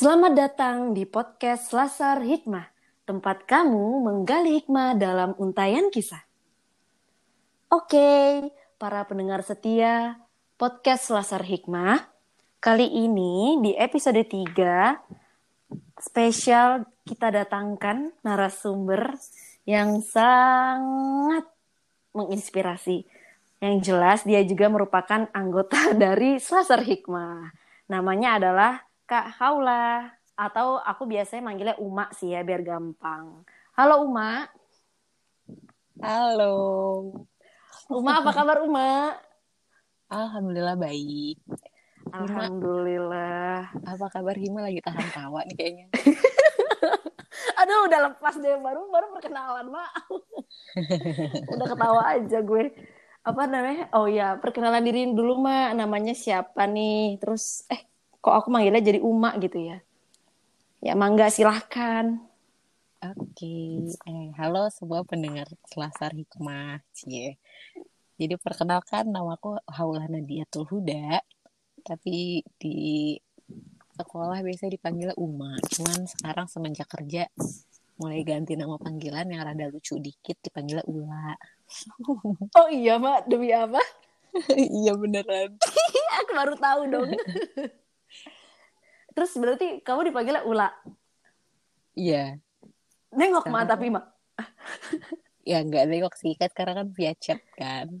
Selamat 0.00 0.32
datang 0.32 0.96
di 0.96 1.04
podcast 1.04 1.76
Lasar 1.76 2.24
Hikmah, 2.24 2.72
tempat 3.04 3.44
kamu 3.44 4.00
menggali 4.00 4.56
hikmah 4.56 4.96
dalam 4.96 5.36
untayan 5.36 5.92
kisah. 5.92 6.24
Oke, 7.68 8.48
para 8.80 9.04
pendengar 9.04 9.44
setia 9.44 10.16
podcast 10.56 11.04
Lasar 11.12 11.44
Hikmah, 11.44 12.08
kali 12.64 12.88
ini 12.88 13.60
di 13.60 13.76
episode 13.76 14.24
3 14.24 16.00
spesial 16.00 16.88
kita 17.04 17.28
datangkan 17.28 18.16
narasumber 18.24 19.20
yang 19.68 20.00
sangat 20.00 21.44
menginspirasi. 22.16 23.04
Yang 23.60 23.76
jelas 23.84 24.24
dia 24.24 24.40
juga 24.48 24.72
merupakan 24.72 25.28
anggota 25.36 25.92
dari 26.08 26.40
Selasar 26.40 26.88
Hikmah. 26.88 27.52
Namanya 27.92 28.40
adalah 28.40 28.89
Kak 29.10 29.42
Haula 29.42 30.06
atau 30.38 30.78
aku 30.78 31.02
biasanya 31.02 31.42
manggilnya 31.42 31.74
Uma 31.82 32.06
sih 32.14 32.30
ya 32.30 32.46
biar 32.46 32.62
gampang. 32.62 33.42
Halo 33.74 34.06
Uma. 34.06 34.46
Halo. 35.98 36.54
Uma 37.90 38.22
apa 38.22 38.30
kabar 38.30 38.62
Uma? 38.62 39.18
Alhamdulillah 40.14 40.78
baik. 40.78 41.42
Alhamdulillah. 42.14 43.74
Apa 43.82 44.06
kabar 44.14 44.38
Hima 44.38 44.62
lagi 44.62 44.78
tahan 44.78 45.02
tawa 45.10 45.42
nih 45.42 45.58
kayaknya? 45.58 45.86
Aduh 47.66 47.90
udah 47.90 48.14
lepas 48.14 48.38
deh 48.38 48.62
baru 48.62 48.94
baru 48.94 49.10
perkenalan 49.10 49.74
mak. 49.74 49.90
udah 51.58 51.66
ketawa 51.66 52.02
aja 52.14 52.38
gue. 52.46 52.78
Apa 53.26 53.50
namanya? 53.50 53.90
Oh 53.90 54.06
ya 54.06 54.38
perkenalan 54.38 54.86
diri 54.86 55.10
dulu 55.10 55.42
mak. 55.42 55.74
Namanya 55.74 56.14
siapa 56.14 56.70
nih? 56.70 57.18
Terus 57.18 57.66
eh 57.66 57.90
kok 58.20 58.34
aku 58.36 58.48
manggilnya 58.52 58.84
jadi 58.84 59.00
Uma 59.00 59.32
gitu 59.40 59.56
ya? 59.56 59.80
Ya 60.84 60.92
mangga 60.92 61.32
silahkan. 61.32 62.20
Oke, 63.00 63.88
eh, 63.96 64.28
halo 64.36 64.68
semua 64.68 65.00
pendengar 65.08 65.48
Selasar 65.72 66.12
Hikmah, 66.12 66.84
cie. 66.92 67.40
Jadi 68.20 68.36
perkenalkan 68.36 69.08
namaku 69.08 69.56
Haula 69.72 70.04
Nadiatul 70.04 70.68
Huda, 70.68 71.16
tapi 71.80 72.44
di 72.60 73.16
sekolah 73.96 74.44
biasa 74.44 74.68
dipanggil 74.68 75.16
Uma. 75.16 75.56
Cuman 75.64 76.04
sekarang 76.04 76.44
semenjak 76.44 76.92
kerja 76.92 77.24
mulai 77.96 78.20
ganti 78.20 78.52
nama 78.52 78.76
panggilan 78.76 79.32
yang 79.32 79.48
rada 79.48 79.72
lucu 79.72 79.96
dikit 79.96 80.36
dipanggil 80.44 80.84
Ula. 80.84 81.36
Oh 82.58 82.68
iya 82.68 83.00
mak 83.00 83.30
demi 83.30 83.54
apa? 83.54 83.80
iya 84.52 84.92
beneran. 84.92 85.56
aku 86.20 86.30
baru 86.36 86.54
tahu 86.60 86.80
dong. 86.92 87.10
Terus 89.20 89.36
berarti 89.36 89.84
kamu 89.84 90.08
dipanggilnya 90.08 90.48
Ula. 90.48 90.72
Iya. 91.92 92.40
Nengok 93.12 93.52
mak 93.52 93.68
tapi 93.68 93.92
mak. 93.92 94.08
Ya 95.44 95.60
nggak 95.60 95.92
nengok 95.92 96.16
sih 96.16 96.32
kan 96.40 96.48
sekarang 96.48 96.74
kan 96.80 96.88
via 96.96 97.12
chat 97.20 97.44
kan. 97.52 98.00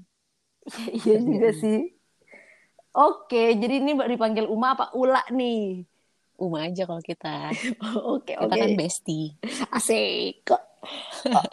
iya 0.96 1.20
juga 1.20 1.52
sih. 1.52 1.92
Oke, 2.96 3.52
jadi 3.52 3.84
ini 3.84 4.00
dipanggil 4.00 4.48
Uma 4.48 4.72
apa 4.72 4.96
Ula 4.96 5.20
nih? 5.28 5.84
Uma 6.40 6.64
aja 6.72 6.88
kalau 6.88 7.04
kita. 7.04 7.52
Oke, 8.16 8.40
Kita 8.40 8.48
oke. 8.48 8.56
kan 8.56 8.72
bestie. 8.80 9.36
Asik 9.76 10.48
kok. 10.48 10.64
Oh, 11.36 11.44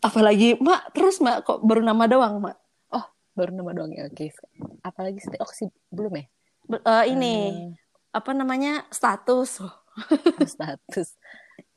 apalagi 0.00 0.56
Mak, 0.56 0.96
terus 0.96 1.20
Mak 1.20 1.44
kok 1.44 1.60
baru 1.60 1.84
nama 1.84 2.08
doang, 2.08 2.40
Mak? 2.40 2.56
Baru 3.32 3.52
nama 3.52 3.76
doang 3.76 3.92
ya, 3.92 4.08
oke. 4.08 4.32
Apalagi 4.80 5.20
sih, 5.20 5.36
oh 5.36 5.52
sih 5.52 5.68
belum 5.92 6.16
ya? 6.16 6.24
Be- 6.64 6.84
eh, 6.84 7.04
ini 7.12 7.36
apa 8.12 8.30
namanya? 8.36 8.84
status. 8.92 9.64
Status. 10.56 11.20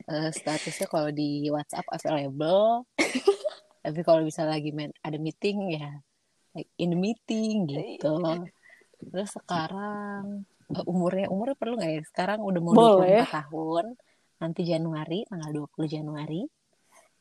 Eh, 0.06 0.30
statusnya 0.32 0.86
kalau 0.88 1.12
di 1.12 1.52
WhatsApp 1.52 1.84
available. 1.92 2.88
Tapi 3.84 4.00
kalau 4.06 4.24
bisa 4.24 4.48
lagi 4.48 4.72
main 4.72 4.88
ada 5.04 5.20
meeting 5.20 5.76
ya 5.76 6.00
like 6.56 6.72
in 6.80 6.96
the 6.96 6.98
meeting 6.98 7.68
gitu. 7.68 8.16
Terus 8.96 9.36
sekarang 9.36 10.48
eh, 10.72 10.84
umurnya 10.88 11.28
umurnya 11.28 11.56
perlu 11.60 11.76
nggak 11.76 11.92
ya? 11.92 12.02
Sekarang 12.08 12.40
udah 12.40 12.60
mau 12.64 12.72
Boleh. 12.72 13.28
24 13.28 13.36
tahun. 13.44 13.84
Nanti 14.36 14.68
Januari, 14.68 15.24
tanggal 15.28 15.68
20 15.68 15.88
Januari. 15.88 16.44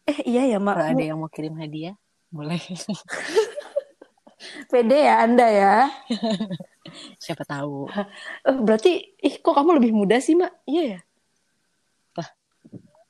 Eh, 0.06 0.19
iya 0.28 0.44
ya, 0.45 0.59
Mak. 0.59 0.75
Kalau 0.75 0.91
ada 0.95 1.03
yang 1.03 1.19
mau 1.19 1.31
kirim 1.31 1.56
hadiah, 1.59 1.95
boleh. 2.28 2.59
Pede 4.72 5.07
ya 5.07 5.23
Anda 5.23 5.47
ya. 5.47 5.75
Siapa 7.19 7.44
tahu. 7.47 7.90
Eh, 8.47 8.57
berarti 8.62 9.18
ih 9.18 9.35
kok 9.41 9.57
kamu 9.57 9.81
lebih 9.81 9.91
muda 9.94 10.22
sih, 10.22 10.38
Mak? 10.38 10.66
Iya 10.69 10.84
ya. 10.97 11.00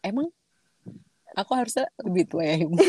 Emang 0.06 0.30
aku 1.34 1.52
harusnya 1.58 1.90
lebih 1.98 2.30
tua 2.30 2.46
ya? 2.46 2.62
Ibu? 2.62 2.78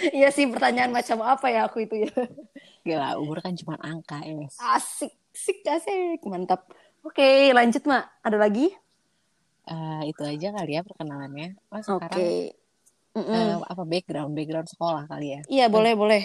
Iya 0.00 0.28
sih 0.32 0.48
pertanyaan 0.48 0.92
macam 0.92 1.20
apa 1.24 1.48
ya 1.52 1.68
aku 1.68 1.84
itu 1.84 2.04
ya. 2.04 2.12
Gila, 2.86 3.16
umur 3.20 3.40
kan 3.44 3.52
cuma 3.56 3.76
angka 3.80 4.20
ya. 4.24 4.48
Asik, 4.76 5.12
asik, 5.32 5.58
asik. 5.64 6.20
Mantap. 6.24 6.68
Oke, 7.04 7.52
lanjut, 7.52 7.84
Mak. 7.84 8.08
Ada 8.24 8.36
lagi? 8.40 8.72
Eh, 9.68 10.02
itu 10.08 10.22
aja 10.24 10.48
kali 10.56 10.72
ya 10.76 10.82
perkenalannya. 10.84 11.56
Oh, 11.68 11.80
sekarang 11.80 12.50
Mm-mm. 13.16 13.34
eh, 13.34 13.56
apa 13.60 13.82
background 13.84 14.32
background 14.32 14.68
sekolah 14.68 15.04
kali 15.08 15.36
ya. 15.36 15.40
Iya, 15.48 15.66
boleh, 15.68 15.92
boleh. 15.96 16.22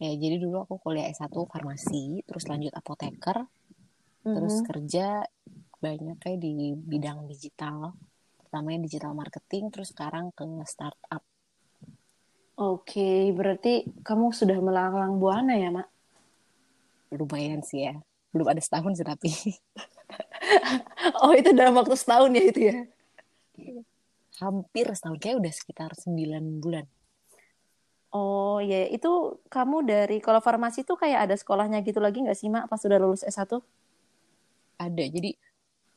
Ya, 0.00 0.16
jadi 0.16 0.40
dulu 0.40 0.64
aku 0.64 0.80
kuliah 0.80 1.12
S1 1.12 1.44
farmasi, 1.44 2.24
terus 2.24 2.48
lanjut 2.48 2.72
apoteker, 2.72 3.44
terus 4.24 4.64
Mhm. 4.64 4.66
kerja 4.66 5.06
banyak 5.76 6.16
kayak 6.16 6.40
di 6.40 6.72
bidang 6.72 7.28
digital. 7.28 7.92
Pertamanya 8.40 8.88
digital 8.88 9.12
marketing, 9.12 9.68
terus 9.68 9.92
sekarang 9.92 10.32
ke 10.32 10.42
startup. 10.64 11.20
Oke, 12.56 13.28
berarti 13.36 13.88
kamu 14.00 14.32
sudah 14.32 14.56
melanglang 14.60 15.20
buana 15.20 15.52
ya, 15.56 15.68
Mak? 15.68 15.88
Lumayan 17.12 17.60
sih 17.60 17.84
ya. 17.84 18.00
Belum 18.32 18.48
ada 18.48 18.60
setahun 18.60 18.96
sih 18.96 19.04
tapi. 19.04 19.30
Oh, 21.20 21.32
itu 21.36 21.52
dalam 21.52 21.76
waktu 21.76 21.96
setahun 21.96 22.32
ya 22.32 22.44
itu 22.44 22.60
ya? 22.72 22.76
Hampir 24.40 24.88
setahun, 24.92 25.20
kayak 25.20 25.36
udah 25.40 25.52
sekitar 25.52 25.90
9 25.96 26.60
bulan. 26.60 26.88
Oh, 28.10 28.58
ya 28.58 28.90
itu 28.90 29.38
kamu 29.46 29.86
dari, 29.86 30.18
kalau 30.18 30.42
farmasi 30.42 30.82
tuh 30.82 30.98
kayak 30.98 31.30
ada 31.30 31.34
sekolahnya 31.38 31.78
gitu 31.86 32.02
lagi 32.02 32.18
nggak 32.26 32.34
sih, 32.34 32.50
Mak, 32.50 32.66
pas 32.66 32.82
sudah 32.82 32.98
lulus 32.98 33.22
S1? 33.22 33.62
Ada, 34.82 35.04
jadi 35.06 35.30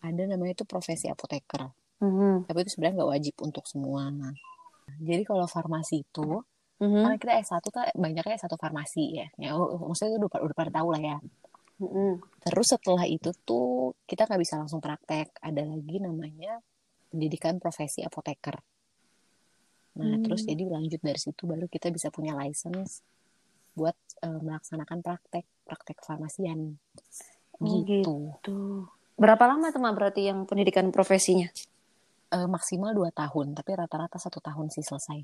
ada 0.06 0.22
namanya 0.29 0.53
itu 0.62 0.66
profesi 0.68 1.09
apoteker. 1.09 1.74
Mhm. 2.06 2.46
Tapi 2.46 2.57
itu 2.62 2.78
sebenarnya 2.78 3.01
nggak 3.01 3.12
wajib 3.18 3.35
untuk 3.41 3.66
semua. 3.66 4.13
Jadi 5.01 5.24
kalau 5.25 5.50
farmasi 5.50 6.06
itu, 6.06 6.46
Mhm. 6.78 7.01
karena 7.01 7.18
kita 7.18 7.34
S1 7.41 7.66
tuh 7.74 7.81
banyaknya 7.97 8.38
S1 8.38 8.59
farmasi 8.62 9.03
ya. 9.18 9.28
Ya, 9.41 9.57
oh, 9.57 9.74
maksudnya 9.81 10.13
itu 10.13 10.22
udah, 10.22 10.41
udah 10.45 10.57
pada 10.57 10.69
tahu 10.69 10.94
lah 10.94 11.01
ya. 11.01 11.18
Mhm. 11.81 12.22
Terus 12.45 12.68
setelah 12.78 13.09
itu 13.09 13.34
tuh 13.41 13.97
kita 14.06 14.30
nggak 14.30 14.41
bisa 14.44 14.62
langsung 14.62 14.78
praktek. 14.84 15.34
Ada 15.41 15.66
lagi 15.66 15.97
namanya 15.97 16.62
pendidikan 17.09 17.57
profesi 17.57 18.06
apoteker. 18.06 18.59
Nah, 19.94 20.18
Hmm. 20.18 20.24
terus 20.26 20.42
jadi 20.50 20.66
lanjut 20.66 21.02
dari 21.02 21.20
situ 21.22 21.46
baru 21.46 21.70
kita 21.70 21.94
bisa 21.94 22.09
punya 22.09 22.34
license 22.34 23.06
buat 23.78 23.94
eh, 24.24 24.40
melaksanakan 24.42 25.00
praktek, 25.06 25.46
praktek 25.66 25.98
farmasian. 26.02 26.78
Oh, 27.62 27.84
Gitu. 27.86 28.34
Tuh. 28.42 28.90
Berapa 29.14 29.46
lama 29.46 29.70
tuh, 29.70 29.81
berarti 29.81 30.26
yang 30.26 30.50
pendidikan 30.50 30.90
profesinya? 30.90 31.50
Eh, 32.34 32.48
maksimal 32.50 32.98
2 32.98 33.14
tahun, 33.14 33.54
tapi 33.54 33.78
rata-rata 33.78 34.18
satu 34.18 34.42
tahun 34.42 34.74
sih 34.74 34.81
selesai. 34.81 35.22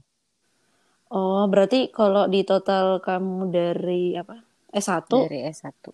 Oh, 1.10 1.50
berarti 1.50 1.90
kalau 1.90 2.30
di 2.30 2.46
total 2.46 3.02
kamu 3.02 3.50
dari 3.50 4.14
apa? 4.14 4.46
S1, 4.70 5.10
Dari 5.10 5.42
S1. 5.50 5.90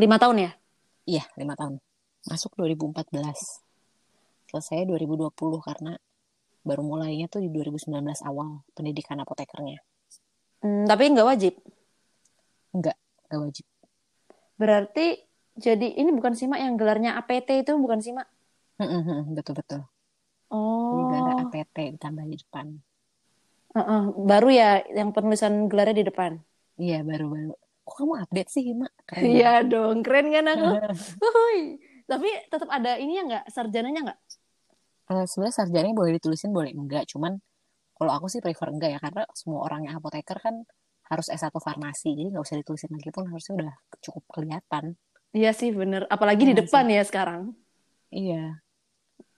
lima 0.00 0.16
tahun 0.16 0.36
ya? 0.40 0.50
Iya, 1.04 1.24
5 1.36 1.52
tahun. 1.52 1.76
Masuk 2.24 2.56
2014. 2.56 3.60
Selesai 4.48 4.88
2020 4.88 5.60
karena 5.60 6.00
baru 6.64 6.80
mulainya 6.80 7.28
tuh 7.28 7.44
di 7.44 7.52
2019 7.52 8.24
awal 8.24 8.64
pendidikan 8.72 9.20
apotekernya. 9.20 9.84
Hmm, 10.64 10.88
tapi 10.88 11.12
nggak 11.12 11.28
wajib. 11.28 11.54
Enggak, 12.72 12.96
enggak 13.28 13.40
wajib. 13.44 13.66
Berarti 14.56 15.06
jadi 15.54 15.86
ini 16.00 16.10
bukan 16.10 16.34
sih, 16.34 16.50
Mak, 16.50 16.58
yang 16.58 16.74
gelarnya 16.74 17.14
APT 17.20 17.62
itu 17.62 17.72
bukan 17.78 18.02
sih, 18.02 18.10
Mak? 18.10 18.26
Betul-betul. 19.30 19.86
Oh, 20.50 21.06
gak 21.06 21.20
ada 21.22 21.32
APT 21.46 21.76
ditambah 21.94 22.24
di 22.26 22.36
depan. 22.38 22.66
Heeh, 23.74 24.02
baru 24.22 24.48
ya 24.54 24.70
yang 24.94 25.10
penulisan 25.10 25.66
gelarnya 25.66 26.02
di 26.02 26.06
depan. 26.06 26.38
Iya, 26.78 27.02
baru-baru. 27.06 27.54
Kok 27.84 27.94
kamu 28.00 28.14
update 28.26 28.50
sih, 28.50 28.62
Hima? 28.70 28.88
Iya 29.14 29.62
dong, 29.66 30.02
keren 30.02 30.30
kan 30.30 30.46
aku? 30.48 30.66
Tapi 32.10 32.28
tetap 32.50 32.68
ada 32.70 32.98
ini 32.98 33.18
ya 33.18 33.22
nggak, 33.26 33.44
sarjananya 33.50 34.00
nggak? 34.10 34.20
Eh, 35.04 35.24
sebenarnya 35.28 35.54
sarjananya 35.60 35.96
boleh 35.96 36.12
ditulisin, 36.16 36.50
boleh 36.54 36.72
enggak. 36.72 37.04
Cuman 37.12 37.36
kalau 37.94 38.12
aku 38.16 38.26
sih 38.32 38.40
prefer 38.40 38.72
enggak 38.72 38.90
ya. 38.96 38.98
Karena 39.00 39.22
semua 39.36 39.68
orang 39.68 39.84
yang 39.84 40.00
apoteker 40.00 40.40
kan 40.40 40.64
harus 41.12 41.28
S1 41.28 41.52
farmasi. 41.60 42.16
Jadi 42.16 42.28
nggak 42.32 42.44
usah 42.44 42.56
ditulisin 42.60 42.90
lagi 42.96 43.10
pun 43.12 43.28
harusnya 43.28 43.54
udah 43.60 43.72
cukup 44.00 44.24
kelihatan. 44.32 44.96
Iya 45.34 45.50
sih 45.52 45.74
bener. 45.74 46.08
Apalagi 46.08 46.48
di 46.48 46.54
Iya 46.56 46.60
depan 46.64 46.84
ya 46.88 47.02
sekarang. 47.04 47.52
Iya, 48.14 48.62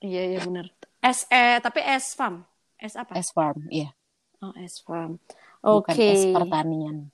Iya 0.05 0.23
iya 0.29 0.39
bener. 0.45 0.67
S 1.01 1.25
eh 1.33 1.57
tapi 1.65 1.81
S 1.81 2.13
farm. 2.15 2.45
S 2.77 2.95
apa? 2.95 3.17
S 3.17 3.33
farm, 3.33 3.65
iya. 3.73 3.91
Oh 4.45 4.53
S 4.61 4.85
farm. 4.85 5.17
Bukan 5.65 5.95
Oke. 5.97 6.09
S 6.15 6.23
pertanian. 6.31 7.09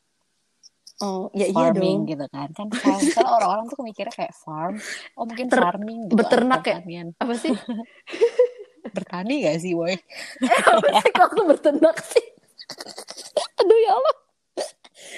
Oh 1.02 1.30
ya 1.34 1.46
iya 1.50 1.74
dong. 1.74 2.06
gitu 2.06 2.26
kan. 2.30 2.50
Kan 2.54 2.68
kalau 3.14 3.38
orang-orang 3.38 3.66
tuh 3.70 3.82
mikirnya 3.82 4.14
kayak 4.14 4.34
farm, 4.38 4.78
oh 5.18 5.24
mungkin 5.26 5.46
Ter- 5.50 5.62
farming 5.62 6.00
gitu. 6.10 6.18
beternak 6.18 6.62
ya? 6.62 6.78
pertanian. 6.78 7.08
Apa 7.18 7.34
sih? 7.38 7.50
Bertani 8.92 9.48
gak 9.48 9.58
sih, 9.64 9.72
boy? 9.72 9.96
apa 10.68 10.86
sih 11.00 11.10
kok 11.12 11.26
aku 11.32 11.42
berternak 11.48 11.96
sih? 12.04 12.26
Aduh 13.60 13.78
ya 13.80 13.92
Allah. 13.96 14.16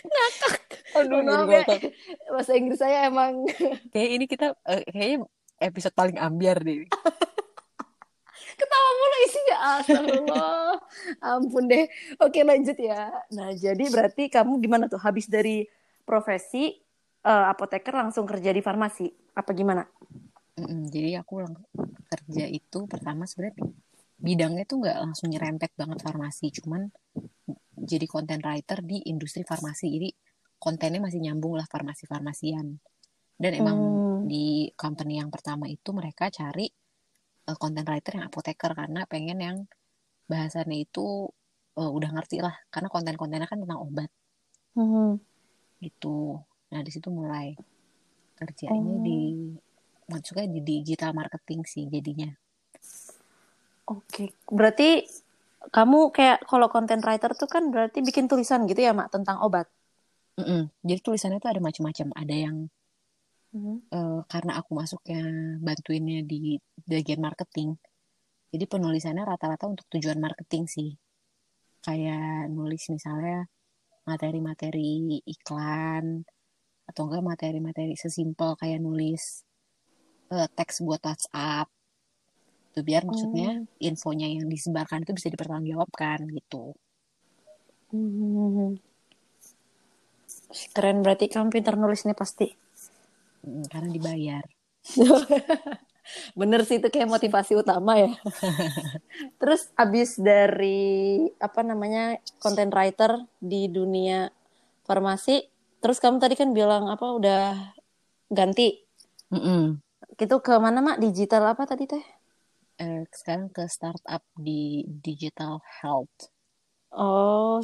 Ngakak. 0.05 0.57
Aduh, 0.95 1.21
maaf 1.27 1.49
ya. 1.51 1.65
Bahasa 2.31 2.53
Inggris 2.55 2.79
saya 2.79 3.11
emang 3.11 3.47
Kayak 3.93 4.11
ini 4.15 4.25
kita, 4.31 4.55
eh, 4.67 4.83
kayaknya 4.89 5.27
episode 5.59 5.95
paling 5.95 6.17
ambiar 6.19 6.63
deh. 6.63 6.87
ketawa 8.55 8.91
mulu 8.95 9.17
isinya 9.27 9.57
astagfirullah 9.75 10.79
ampun 11.27 11.67
deh 11.67 11.91
oke 12.23 12.39
lanjut 12.39 12.79
ya 12.79 13.11
nah 13.35 13.51
jadi 13.51 13.83
berarti 13.91 14.31
kamu 14.31 14.63
gimana 14.63 14.87
tuh 14.87 15.03
habis 15.03 15.27
dari 15.27 15.67
profesi 16.07 16.79
eh, 17.27 17.47
apoteker 17.51 17.91
langsung 17.91 18.31
kerja 18.31 18.55
di 18.55 18.63
farmasi 18.63 19.11
apa 19.35 19.51
gimana 19.51 19.83
Mm-mm, 20.55 20.87
jadi 20.95 21.19
aku 21.23 21.43
lang- 21.43 21.67
kerja 22.11 22.45
itu 22.47 22.87
pertama 22.87 23.27
sebenarnya 23.27 23.59
bidangnya 24.23 24.65
tuh 24.71 24.77
nggak 24.83 24.99
langsung 25.03 25.29
nyerempet 25.35 25.75
banget 25.75 25.99
farmasi, 26.07 26.47
cuman 26.63 26.87
jadi 27.75 28.07
content 28.07 28.43
writer 28.47 28.79
di 28.87 29.03
industri 29.11 29.43
farmasi. 29.43 29.87
Jadi 29.91 30.09
kontennya 30.63 31.03
masih 31.03 31.21
nyambung 31.21 31.59
lah 31.59 31.67
farmasi-farmasian. 31.67 32.67
Dan 33.35 33.53
emang 33.61 33.79
Hmm. 33.79 34.31
di 34.31 34.71
company 34.79 35.19
yang 35.19 35.29
pertama 35.35 35.67
itu 35.67 35.91
mereka 35.91 36.31
cari 36.31 36.71
eh, 37.45 37.57
content 37.61 37.85
writer 37.91 38.13
yang 38.17 38.27
apoteker 38.31 38.73
karena 38.73 39.05
pengen 39.11 39.39
yang 39.43 39.57
bahasannya 40.31 40.87
itu 40.87 41.29
eh, 41.77 41.91
udah 41.91 42.11
ngerti 42.15 42.39
lah 42.41 42.55
karena 42.71 42.89
konten-kontennya 42.89 43.51
kan 43.51 43.59
tentang 43.61 43.81
obat 43.83 44.11
Hmm. 44.79 45.19
gitu. 45.83 46.41
Nah, 46.73 46.81
di 46.87 46.91
situ 46.95 47.11
mulai 47.11 47.53
kerjanya 48.39 48.95
Oh. 48.97 49.05
di 49.05 49.19
maksudnya 50.13 50.47
di 50.55 50.61
digital 50.71 51.11
marketing 51.21 51.61
sih 51.73 51.85
jadinya. 51.95 52.29
oke 53.93 54.25
berarti 54.57 54.89
kamu 55.77 55.99
kayak 56.17 56.39
kalau 56.51 56.67
content 56.75 57.03
writer 57.07 57.31
tuh 57.41 57.49
kan 57.55 57.65
berarti 57.73 57.99
bikin 58.09 58.27
tulisan 58.31 58.61
gitu 58.71 58.81
ya 58.87 58.93
mak 58.99 59.09
tentang 59.15 59.37
obat 59.47 59.67
Mm-mm. 60.41 60.63
Jadi 60.89 61.01
tulisannya 61.07 61.39
tuh 61.43 61.51
ada 61.53 61.61
macam-macam. 61.67 62.09
Ada 62.23 62.35
yang 62.45 62.57
Hmm. 63.53 63.79
eh, 63.97 64.19
karena 64.33 64.53
aku 64.61 64.71
masuknya 64.81 65.21
bantuinnya 65.67 66.19
di 66.31 66.41
bagian 66.91 67.21
marketing. 67.27 67.69
Jadi 68.53 68.65
penulisannya 68.73 69.25
rata-rata 69.31 69.65
untuk 69.73 69.87
tujuan 69.93 70.19
marketing 70.27 70.65
sih. 70.77 70.89
Kayak 71.87 72.51
nulis 72.57 72.83
misalnya 72.97 73.37
materi-materi 74.09 75.21
iklan 75.35 76.07
atau 76.89 77.03
enggak 77.07 77.25
materi-materi 77.31 77.95
sesimpel 78.03 78.51
kayak 78.61 78.81
nulis 78.87 79.23
eh, 80.33 80.49
teks 80.57 80.81
buat 80.87 81.03
WhatsApp. 81.03 81.69
Itu 82.73 82.81
biar 82.83 83.03
maksudnya 83.05 83.63
infonya 83.83 84.27
yang 84.31 84.47
disebarkan 84.49 85.05
itu 85.05 85.13
bisa 85.15 85.29
dipertanggungjawabkan 85.33 86.25
gitu. 86.33 86.73
Hmm. 87.95 88.75
keren 90.75 91.07
berarti 91.07 91.31
kamu 91.31 91.55
pintar 91.55 91.79
nulis 91.79 92.03
nih 92.03 92.19
pasti 92.19 92.51
Mm, 93.45 93.65
Karena 93.69 93.89
dibayar. 93.93 94.45
Bener 96.41 96.61
sih 96.69 96.81
itu 96.81 96.89
kayak 96.89 97.09
motivasi 97.09 97.57
utama 97.57 97.97
ya. 97.97 98.13
Terus 99.41 99.73
abis 99.77 100.21
dari 100.21 101.25
apa 101.41 101.61
namanya 101.65 102.21
content 102.41 102.73
writer 102.73 103.25
di 103.41 103.69
dunia 103.73 104.29
farmasi, 104.85 105.49
terus 105.81 105.97
kamu 105.97 106.21
tadi 106.21 106.37
kan 106.37 106.53
bilang 106.53 106.93
apa 106.93 107.09
udah 107.09 107.73
ganti. 108.29 108.85
Mm-mm. 109.33 109.84
Itu 110.23 110.37
ke 110.47 110.53
mana 110.65 110.79
mak? 110.87 110.97
Digital 111.05 111.43
apa 111.53 111.63
tadi 111.71 111.85
teh? 111.93 112.05
Eh, 112.85 113.01
sekarang 113.19 113.49
ke 113.57 113.65
startup 113.77 114.23
di 114.47 114.61
digital 115.07 115.55
health. 115.79 116.19
Oh, 116.95 117.61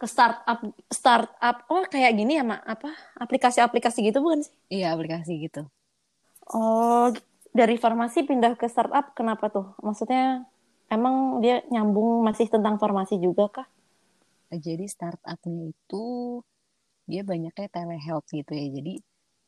ke 0.00 0.06
startup 0.12 0.58
startup. 1.00 1.56
Oh 1.72 1.82
kayak 1.92 2.12
gini 2.18 2.32
ya 2.38 2.44
mak? 2.50 2.60
Apa 2.74 2.88
aplikasi-aplikasi 3.22 3.98
gitu 4.08 4.18
bukan 4.24 4.40
sih? 4.46 4.54
Iya, 4.74 4.86
aplikasi 4.94 5.32
gitu. 5.44 5.60
Oh 6.58 7.06
dari 7.58 7.76
farmasi 7.84 8.18
pindah 8.28 8.52
ke 8.60 8.66
startup 8.72 9.04
kenapa 9.18 9.44
tuh? 9.54 9.66
Maksudnya 9.86 10.22
emang 10.96 11.14
dia 11.42 11.56
nyambung 11.72 12.10
masih 12.26 12.46
tentang 12.54 12.74
farmasi 12.82 13.14
juga 13.26 13.44
kah? 13.56 13.66
Jadi 14.64 14.84
startupnya 14.94 15.62
itu 15.72 16.02
dia 17.10 17.22
banyaknya 17.30 17.66
telehealth 17.76 18.28
gitu 18.38 18.52
ya. 18.60 18.66
Jadi 18.76 18.92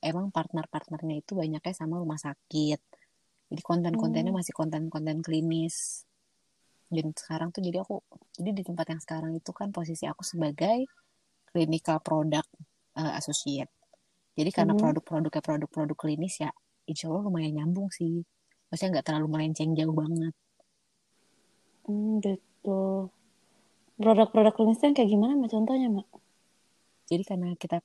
emang 0.02 0.30
partner-partnernya 0.34 1.16
itu 1.22 1.32
banyaknya 1.38 1.74
sama 1.74 1.98
rumah 2.02 2.18
sakit. 2.20 2.80
Jadi 3.48 3.62
konten-kontennya 3.64 4.32
masih 4.34 4.52
konten-konten 4.56 5.24
klinis. 5.24 6.04
Dan 6.88 7.12
sekarang 7.12 7.52
tuh 7.52 7.60
jadi 7.64 7.84
aku, 7.84 8.00
jadi 8.36 8.50
di 8.56 8.62
tempat 8.64 8.86
yang 8.92 9.00
sekarang 9.04 9.32
itu 9.36 9.50
kan 9.52 9.68
posisi 9.72 10.04
aku 10.08 10.24
sebagai 10.24 10.88
clinical 11.52 11.98
product 12.00 12.48
eh, 13.00 13.12
associate. 13.20 13.70
Jadi 14.38 14.50
karena 14.54 14.72
Hmm. 14.72 14.78
produk-produknya 14.78 15.42
produk-produk 15.44 15.96
klinis 15.98 16.34
ya, 16.44 16.50
insya 16.90 17.10
Allah 17.10 17.22
lumayan 17.28 17.52
nyambung 17.58 17.88
sih. 17.92 18.22
Maksudnya 18.68 19.00
nggak 19.00 19.06
terlalu 19.08 19.28
melenceng 19.34 19.70
jauh 19.78 19.94
banget. 19.96 20.34
Hmm, 21.86 22.20
gitu. 22.24 23.10
Produk-produk 24.02 24.54
klinis 24.56 24.80
yang 24.84 24.94
kayak 24.96 25.10
gimana 25.14 25.32
mak 25.40 25.50
contohnya 25.54 25.88
mak? 25.96 26.08
Jadi 27.10 27.22
karena 27.28 27.48
kita 27.62 27.76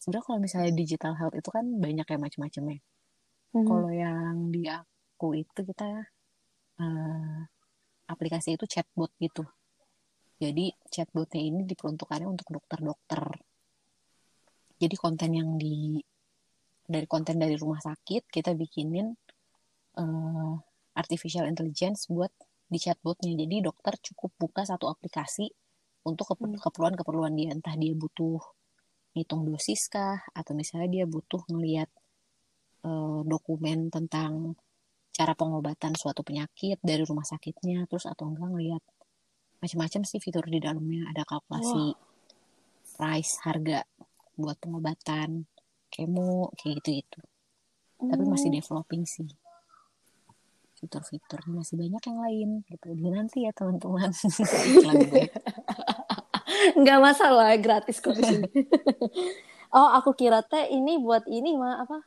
sebenarnya 0.00 0.24
kalau 0.24 0.40
misalnya 0.40 0.72
digital 0.72 1.12
health 1.20 1.36
itu 1.36 1.48
kan 1.52 1.64
banyak 1.76 2.06
ya 2.08 2.18
macam-macamnya. 2.18 2.80
Hmm. 3.52 3.66
Kalau 3.68 3.90
yang 3.92 4.48
di 4.48 4.64
aku 4.64 5.36
itu 5.36 5.60
kita 5.60 6.08
eh, 6.80 7.38
aplikasi 8.08 8.56
itu 8.56 8.64
chatbot 8.64 9.12
gitu. 9.20 9.44
Jadi 10.40 10.72
chatbotnya 10.88 11.44
ini 11.44 11.68
diperuntukannya 11.68 12.24
untuk 12.24 12.48
dokter-dokter. 12.48 13.22
Jadi 14.80 14.96
konten 14.96 15.30
yang 15.36 15.60
di 15.60 16.00
dari 16.90 17.06
konten 17.06 17.36
dari 17.36 17.54
rumah 17.60 17.78
sakit 17.78 18.32
kita 18.32 18.56
bikinin 18.56 19.12
eh, 20.00 20.52
artificial 20.96 21.44
intelligence 21.44 22.08
buat 22.08 22.32
di 22.72 22.78
chatbotnya. 22.80 23.36
Jadi 23.36 23.60
dokter 23.60 24.00
cukup 24.00 24.32
buka 24.40 24.64
satu 24.64 24.88
aplikasi 24.88 25.52
untuk 26.08 26.32
Hmm. 26.32 26.56
kep- 26.56 26.64
keperluan-keperluan 26.64 27.36
dia. 27.36 27.52
Entah 27.52 27.76
dia 27.76 27.92
butuh 27.92 28.40
ngitung 29.14 29.42
dosis 29.46 29.90
kah, 29.90 30.22
atau 30.32 30.52
misalnya 30.54 30.88
dia 30.88 31.04
butuh 31.06 31.42
ngelihat 31.50 31.90
eh, 32.86 33.20
dokumen 33.26 33.90
tentang 33.90 34.56
cara 35.10 35.34
pengobatan 35.36 35.92
suatu 35.98 36.24
penyakit 36.24 36.80
dari 36.80 37.04
rumah 37.04 37.26
sakitnya, 37.26 37.84
terus 37.90 38.06
atau 38.08 38.30
enggak 38.30 38.48
ngelihat 38.50 38.82
macam-macam 39.60 40.00
sih 40.08 40.20
fitur 40.22 40.46
di 40.48 40.56
dalamnya. 40.62 41.10
Ada 41.12 41.28
kalkulasi 41.28 41.92
price 42.96 43.32
harga 43.44 43.84
buat 44.40 44.56
pengobatan, 44.56 45.44
kemo, 45.92 46.48
kayak 46.56 46.80
gitu-gitu. 46.80 47.20
Tapi 48.00 48.22
masih 48.24 48.48
Hmm. 48.48 48.56
developing 48.56 49.04
sih. 49.04 49.28
Fitur-fiturnya 50.80 51.60
masih 51.60 51.76
banyak 51.76 52.02
yang 52.08 52.18
lain 52.24 52.48
gitu. 52.64 52.88
Jadi 52.96 53.10
nanti 53.12 53.38
ya 53.44 53.52
teman-teman. 53.52 54.08
Iklan 54.72 54.96
gue. 55.12 55.24
Nggak 56.80 56.98
masalah, 57.06 57.48
gratis 57.64 57.96
kok 58.04 58.14
di 58.18 58.24
sini. 58.24 58.46
oh, 59.78 59.88
aku 59.98 60.10
kira 60.20 60.40
teh 60.50 60.64
ini 60.72 60.98
buat 61.04 61.24
ini 61.28 61.50
mah 61.56 61.84
apa? 61.84 61.98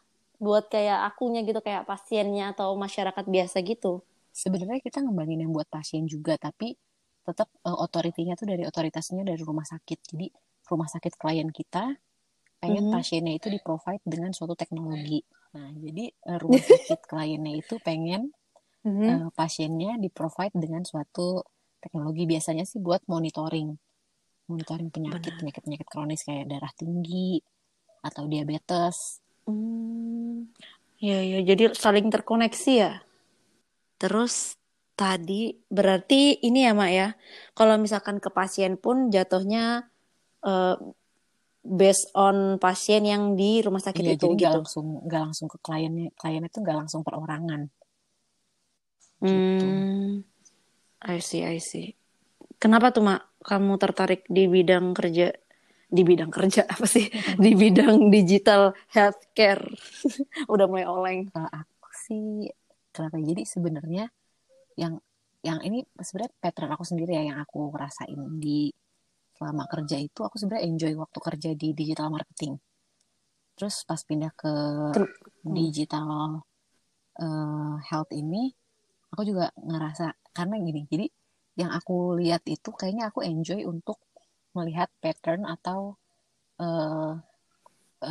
Buat 0.43 0.67
kayak 0.73 0.99
akunya 1.13 1.39
gitu, 1.47 1.59
kayak 1.63 1.87
pasiennya 1.87 2.51
atau 2.53 2.75
masyarakat 2.75 3.25
biasa 3.33 3.57
gitu. 3.63 4.03
Sebenarnya 4.33 4.81
kita 4.81 4.99
ngembangin 5.05 5.45
yang 5.45 5.51
buat 5.53 5.69
pasien 5.69 6.03
juga, 6.09 6.33
tapi 6.41 6.73
tetap 7.23 7.47
eh, 7.63 7.77
otoritinya 7.85 8.33
tuh 8.39 8.47
dari 8.51 8.63
otoritasnya 8.67 9.23
dari 9.23 9.41
rumah 9.49 9.63
sakit. 9.63 9.99
Jadi 10.11 10.27
rumah 10.69 10.89
sakit 10.89 11.13
klien 11.21 11.49
kita 11.53 11.83
pengen 12.61 12.85
Mhm. 12.87 12.93
pasiennya 12.95 13.33
itu 13.39 13.47
di 13.53 13.59
provide 13.61 14.03
dengan 14.07 14.31
suatu 14.37 14.55
teknologi. 14.57 15.19
Nah, 15.55 15.69
jadi 15.85 16.03
eh, 16.09 16.39
rumah 16.43 16.59
sakit 16.73 16.99
kliennya 17.11 17.53
itu 17.61 17.75
pengen 17.87 18.31
Mhm. 18.83 19.03
eh, 19.11 19.27
pasiennya 19.39 19.91
di 20.03 20.09
provide 20.09 20.55
dengan 20.57 20.83
suatu 20.87 21.43
teknologi 21.83 22.23
biasanya 22.31 22.63
sih 22.63 22.79
buat 22.79 23.03
monitoring 23.11 23.69
monitoring 24.49 24.89
penyakit 24.91 25.33
penyakit 25.39 25.61
penyakit 25.63 25.87
kronis 25.87 26.21
kayak 26.27 26.49
darah 26.51 26.73
tinggi 26.75 27.39
atau 28.03 28.27
diabetes 28.27 29.23
Hmm. 29.43 30.47
Ya, 31.03 31.19
ya, 31.19 31.43
jadi 31.43 31.75
saling 31.75 32.07
terkoneksi 32.07 32.71
ya. 32.79 33.03
Terus 33.99 34.55
tadi 34.95 35.59
berarti 35.67 36.39
ini 36.39 36.63
ya, 36.63 36.71
Mak 36.71 36.91
ya. 36.95 37.07
Kalau 37.51 37.75
misalkan 37.75 38.23
ke 38.23 38.31
pasien 38.31 38.79
pun 38.79 39.11
jatuhnya 39.11 39.91
eh, 40.47 40.75
based 41.63 42.11
on 42.15 42.59
pasien 42.59 43.03
yang 43.03 43.35
di 43.39 43.63
rumah 43.63 43.79
sakit 43.79 44.03
iya, 44.03 44.15
itu 44.15 44.27
jadi 44.27 44.35
gitu. 44.35 44.43
gak 44.43 44.53
langsung 44.63 44.87
nggak 45.07 45.21
langsung 45.31 45.47
ke 45.47 45.57
kliennya 45.63 46.11
kliennya 46.19 46.51
itu 46.51 46.59
nggak 46.59 46.77
langsung 46.83 47.01
perorangan 47.07 47.71
gitu. 49.23 49.67
Hmm, 49.67 50.27
I 50.99 51.23
see, 51.23 51.47
I 51.47 51.63
see. 51.63 51.95
Kenapa 52.59 52.91
tuh 52.91 53.07
mak 53.07 53.32
kamu 53.43 53.75
tertarik 53.77 54.23
di 54.31 54.47
bidang 54.47 54.95
kerja 54.95 55.35
di 55.93 56.01
bidang 56.01 56.33
kerja 56.33 56.65
apa 56.73 56.89
sih? 56.89 57.05
Di 57.37 57.53
bidang 57.53 58.09
digital 58.09 58.73
healthcare. 58.89 59.61
Udah 60.53 60.65
mulai 60.65 60.89
oleng. 60.89 61.29
Kalau 61.29 61.49
aku 61.53 61.89
sih 61.93 62.49
kenapa 62.89 63.21
jadi 63.21 63.43
sebenarnya 63.45 64.05
yang 64.73 64.97
yang 65.43 65.59
ini 65.61 65.85
sebenarnya 65.99 66.33
pattern 66.39 66.71
aku 66.73 66.87
sendiri 66.87 67.13
ya 67.13 67.23
yang 67.29 67.37
aku 67.43 67.69
rasain 67.75 68.17
di 68.39 68.71
selama 69.37 69.67
kerja 69.67 69.99
itu 69.99 70.23
aku 70.23 70.39
sebenarnya 70.39 70.65
enjoy 70.71 70.93
waktu 70.97 71.19
kerja 71.19 71.49
di 71.53 71.75
digital 71.77 72.09
marketing. 72.09 72.57
Terus 73.53 73.85
pas 73.85 74.01
pindah 74.01 74.33
ke 74.33 74.53
Ter- 74.97 75.13
digital 75.45 76.41
uh, 77.19 77.75
health 77.85 78.09
ini 78.15 78.49
aku 79.13 79.21
juga 79.29 79.53
ngerasa 79.53 80.15
karena 80.33 80.57
gini 80.57 80.81
jadi 80.89 81.05
yang 81.53 81.69
aku 81.69 82.17
lihat 82.17 82.41
itu 82.49 82.73
kayaknya 82.73 83.13
aku 83.13 83.21
enjoy 83.21 83.61
untuk 83.65 84.01
melihat 84.57 84.89
pattern 85.01 85.45
atau 85.45 85.97
uh, 86.61 87.13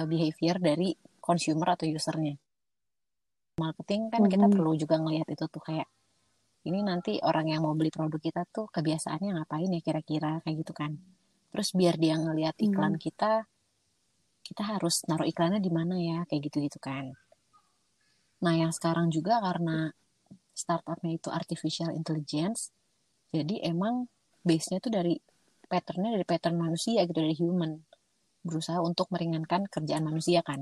behavior 0.07 0.57
dari 0.59 0.95
consumer 1.23 1.75
atau 1.75 1.87
usernya. 1.87 2.39
Marketing 3.61 4.09
kan 4.09 4.25
kita 4.27 4.47
Mhm. 4.49 4.55
perlu 4.57 4.73
juga 4.75 4.97
ngelihat 4.99 5.29
itu 5.29 5.45
tuh 5.47 5.63
kayak 5.63 5.87
ini 6.63 6.81
nanti 6.81 7.19
orang 7.21 7.51
yang 7.51 7.67
mau 7.67 7.75
beli 7.75 7.91
produk 7.91 8.23
kita 8.23 8.47
tuh 8.49 8.71
kebiasaannya 8.71 9.35
ngapain 9.35 9.71
ya 9.71 9.81
kira-kira 9.83 10.39
kayak 10.47 10.57
gitu 10.63 10.73
kan. 10.73 10.95
Terus 11.53 11.69
biar 11.75 11.99
dia 11.99 12.17
ngelihat 12.17 12.57
iklan 12.63 12.97
kita, 12.97 13.45
kita 14.47 14.63
harus 14.63 15.03
naruh 15.11 15.27
iklannya 15.27 15.61
di 15.61 15.69
mana 15.75 15.99
ya 15.99 16.19
kayak 16.25 16.49
gitu-gitu 16.49 16.79
kan. 16.81 17.13
Nah 18.43 18.55
yang 18.57 18.73
sekarang 18.73 19.11
juga 19.13 19.43
karena 19.43 19.91
startupnya 20.55 21.19
itu 21.19 21.29
artificial 21.29 21.93
intelligence, 21.93 22.73
jadi 23.37 23.55
emang 23.73 23.95
base-nya 24.49 24.79
tuh 24.85 24.93
dari 24.99 25.15
patternnya 25.73 26.11
dari 26.17 26.27
pattern 26.33 26.57
manusia 26.65 27.01
gitu 27.09 27.19
dari 27.25 27.37
human. 27.43 27.73
Berusaha 28.49 28.81
untuk 28.91 29.07
meringankan 29.15 29.63
kerjaan 29.75 30.05
manusia 30.11 30.41
kan. 30.49 30.61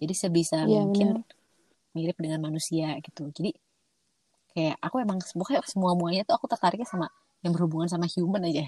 Jadi 0.00 0.14
sebisa 0.22 0.58
Iya, 0.66 0.80
mungkin 0.82 1.08
benar. 1.10 1.16
mirip 1.96 2.16
dengan 2.24 2.40
manusia 2.48 2.88
gitu. 3.06 3.24
Jadi 3.36 3.50
kayak 4.54 4.76
aku 4.86 4.96
emang 5.04 5.18
pokoknya 5.38 5.60
semua 5.72 5.92
muanya 5.98 6.22
tuh 6.28 6.34
aku 6.38 6.46
tertariknya 6.52 6.88
sama 6.92 7.06
yang 7.42 7.52
berhubungan 7.56 7.88
sama 7.92 8.06
human 8.14 8.42
aja. 8.48 8.64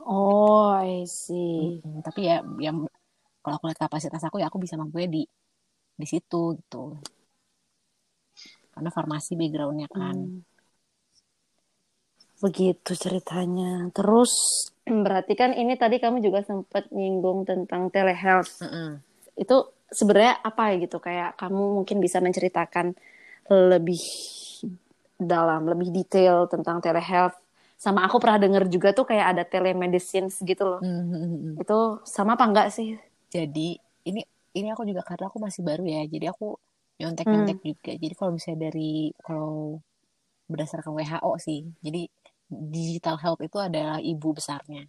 Oh 0.00 0.72
I 0.72 1.04
see. 1.06 1.82
Hmm, 1.84 2.00
tapi 2.06 2.20
ya 2.30 2.36
yang 2.66 2.76
kalau 3.42 3.54
aku 3.58 3.66
lihat 3.70 3.80
kapasitas 3.84 4.22
aku 4.26 4.36
ya 4.42 4.46
aku 4.50 4.58
bisa 4.64 4.76
mampu 4.80 4.96
di 5.16 5.22
di 6.00 6.06
situ 6.12 6.40
gitu. 6.60 6.78
Karena 8.74 8.90
farmasi 8.96 9.32
backgroundnya 9.40 9.88
kan. 9.98 10.16
Hmm. 10.20 10.42
Begitu 12.40 12.92
ceritanya. 12.96 13.88
Terus? 13.94 14.32
Berarti 14.84 15.36
kan 15.38 15.54
ini 15.54 15.76
tadi 15.76 16.00
kamu 16.02 16.24
juga 16.24 16.42
sempat 16.42 16.88
nyinggung 16.90 17.46
tentang 17.46 17.92
telehealth. 17.92 18.64
Mm-mm. 18.64 19.00
itu 19.40 19.56
sebenarnya 19.88 20.42
apa 20.44 20.72
ya 20.72 20.74
gitu? 20.84 20.98
Kayak 21.00 21.38
kamu 21.40 21.62
mungkin 21.80 21.96
bisa 22.02 22.20
menceritakan 22.20 22.92
lebih 23.48 24.02
dalam 25.20 25.68
lebih 25.68 25.92
detail 25.92 26.48
tentang 26.48 26.80
telehealth. 26.80 27.36
Sama 27.80 28.04
aku 28.04 28.20
pernah 28.20 28.36
dengar 28.36 28.68
juga 28.68 28.92
tuh 28.92 29.08
kayak 29.08 29.26
ada 29.36 29.44
telemedicine 29.48 30.28
gitu 30.28 30.64
loh. 30.64 30.80
Mm-mm. 30.84 31.56
itu 31.60 31.78
sama 32.04 32.36
apa 32.36 32.44
enggak 32.48 32.68
sih? 32.72 32.96
Jadi 33.32 33.76
ini 34.04 34.20
ini 34.56 34.68
aku 34.68 34.82
juga 34.84 35.06
karena 35.06 35.30
aku 35.30 35.38
masih 35.38 35.62
baru 35.62 35.86
ya 35.86 36.02
jadi 36.10 36.34
aku 36.34 36.58
nyontek 37.00 37.24
nyontek 37.24 37.58
juga. 37.64 37.92
Jadi 37.96 38.14
kalau 38.18 38.36
misalnya 38.36 38.60
dari 38.68 39.08
kalau 39.24 39.80
berdasarkan 40.50 40.92
WHO 40.92 41.32
sih. 41.40 41.60
Jadi 41.80 42.10
digital 42.50 43.16
health 43.22 43.40
itu 43.40 43.56
adalah 43.62 44.02
ibu 44.02 44.28
besarnya. 44.34 44.84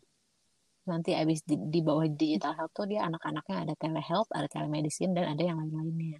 Nanti 0.89 1.13
abis 1.13 1.46
di, 1.46 1.56
di 1.58 1.80
bawah 1.86 2.10
digital 2.10 2.58
health 2.58 2.74
tuh 2.74 2.89
dia 2.89 3.06
anak-anaknya 3.06 3.70
ada 3.70 3.74
telehealth 3.77 4.30
ada 4.34 4.50
telemedicine 4.50 5.13
dan 5.13 5.38
ada 5.38 5.44
yang 5.46 5.62
lain-lainnya. 5.62 6.20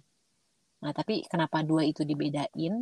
Nah 0.86 0.92
tapi 0.94 1.26
kenapa 1.26 1.66
dua 1.66 1.82
itu 1.82 2.06
dibedain? 2.06 2.74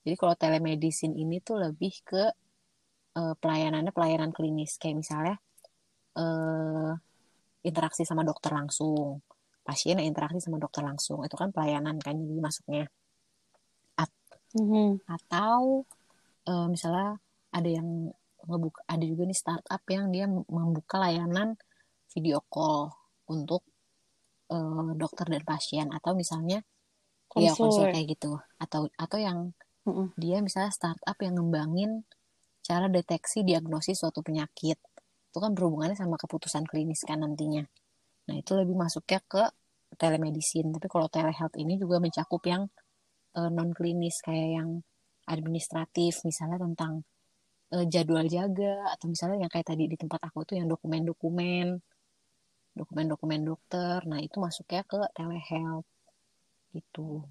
Jadi 0.00 0.16
kalau 0.16 0.34
telemedicine 0.38 1.18
ini 1.18 1.42
tuh 1.42 1.58
lebih 1.60 1.92
ke 2.06 2.22
eh, 3.18 3.34
pelayanannya 3.36 3.90
pelayanan 3.90 4.30
klinis. 4.30 4.78
Kayak 4.78 4.96
misalnya 5.02 5.36
eh, 6.14 6.92
interaksi 7.66 8.06
sama 8.06 8.22
dokter 8.22 8.54
langsung. 8.54 9.18
Pasien 9.66 9.98
yang 9.98 10.08
interaksi 10.08 10.38
sama 10.40 10.62
dokter 10.62 10.86
langsung. 10.86 11.26
Itu 11.26 11.34
kan 11.34 11.50
pelayanan 11.50 11.98
kan 11.98 12.14
jadi 12.16 12.40
masuknya. 12.40 12.86
Mhm. 14.50 15.06
atau 15.06 15.86
eh, 16.50 16.66
misalnya 16.66 17.22
ada 17.50 17.68
yang 17.68 18.10
ngebuka 18.40 18.80
ada 18.88 19.04
juga 19.04 19.22
nih 19.28 19.36
startup 19.36 19.82
yang 19.92 20.08
dia 20.14 20.24
membuka 20.26 20.96
layanan 20.96 21.54
video 22.14 22.40
call 22.48 22.90
untuk 23.30 23.62
eh, 24.50 24.90
dokter 24.98 25.26
dan 25.30 25.42
pasien. 25.46 25.86
Atau 25.94 26.18
misalnya 26.18 26.62
ya 27.38 27.54
konsul 27.54 27.86
Konsul. 27.86 27.94
kayak 27.94 28.06
gitu. 28.18 28.32
Atau 28.58 28.90
atau 28.98 29.18
yang 29.20 29.54
Mhm. 29.86 30.12
dia 30.20 30.44
misalnya 30.44 30.74
startup 30.74 31.16
yang 31.24 31.40
ngembangin 31.40 32.04
cara 32.60 32.86
deteksi 32.90 33.40
diagnosis 33.46 34.02
suatu 34.04 34.20
penyakit. 34.20 34.76
Itu 35.30 35.38
kan 35.40 35.54
berhubungannya 35.56 35.96
sama 35.96 36.18
keputusan 36.20 36.66
klinis 36.68 37.06
kan 37.06 37.22
nantinya. 37.24 37.64
Nah 38.28 38.34
itu 38.36 38.52
lebih 38.58 38.76
masuknya 38.76 39.22
ke 39.24 39.42
telemedicine. 39.96 40.68
Tapi 40.74 40.86
kalau 40.90 41.08
telehealth 41.08 41.56
ini 41.56 41.78
juga 41.80 41.98
mencakup 42.02 42.42
yang 42.46 42.68
non 43.34 43.70
klinis 43.72 44.18
kayak 44.26 44.48
yang 44.60 44.70
administratif 45.30 46.20
misalnya 46.26 46.58
tentang 46.58 47.06
eh, 47.74 47.84
jadwal 47.92 48.26
jaga 48.26 48.72
atau 48.94 49.06
misalnya 49.12 49.46
yang 49.46 49.52
kayak 49.52 49.68
tadi 49.70 49.84
di 49.92 49.96
tempat 49.96 50.20
aku 50.28 50.38
tuh 50.48 50.54
yang 50.58 50.68
dokumen-dokumen 50.72 51.66
dokumen-dokumen 52.78 53.40
dokter. 53.44 53.98
Nah 54.10 54.18
itu 54.22 54.36
masuknya 54.38 54.82
ke 54.86 54.96
telehealth 55.16 55.88
gitu. 56.74 57.26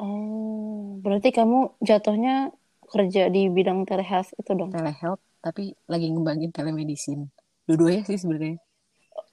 Oh 0.00 0.98
berarti 1.04 1.28
kamu 1.30 1.78
jatuhnya 1.80 2.52
kerja 2.88 3.32
di 3.32 3.48
bidang 3.48 3.88
telehealth 3.88 4.30
itu 4.36 4.50
dong? 4.52 4.70
Telehealth 4.72 5.22
tapi 5.44 5.76
lagi 5.88 6.06
ngembangin 6.12 6.50
telemedicine. 6.52 7.28
Dua-duanya 7.68 8.02
sih 8.08 8.16
sebenarnya. 8.20 8.56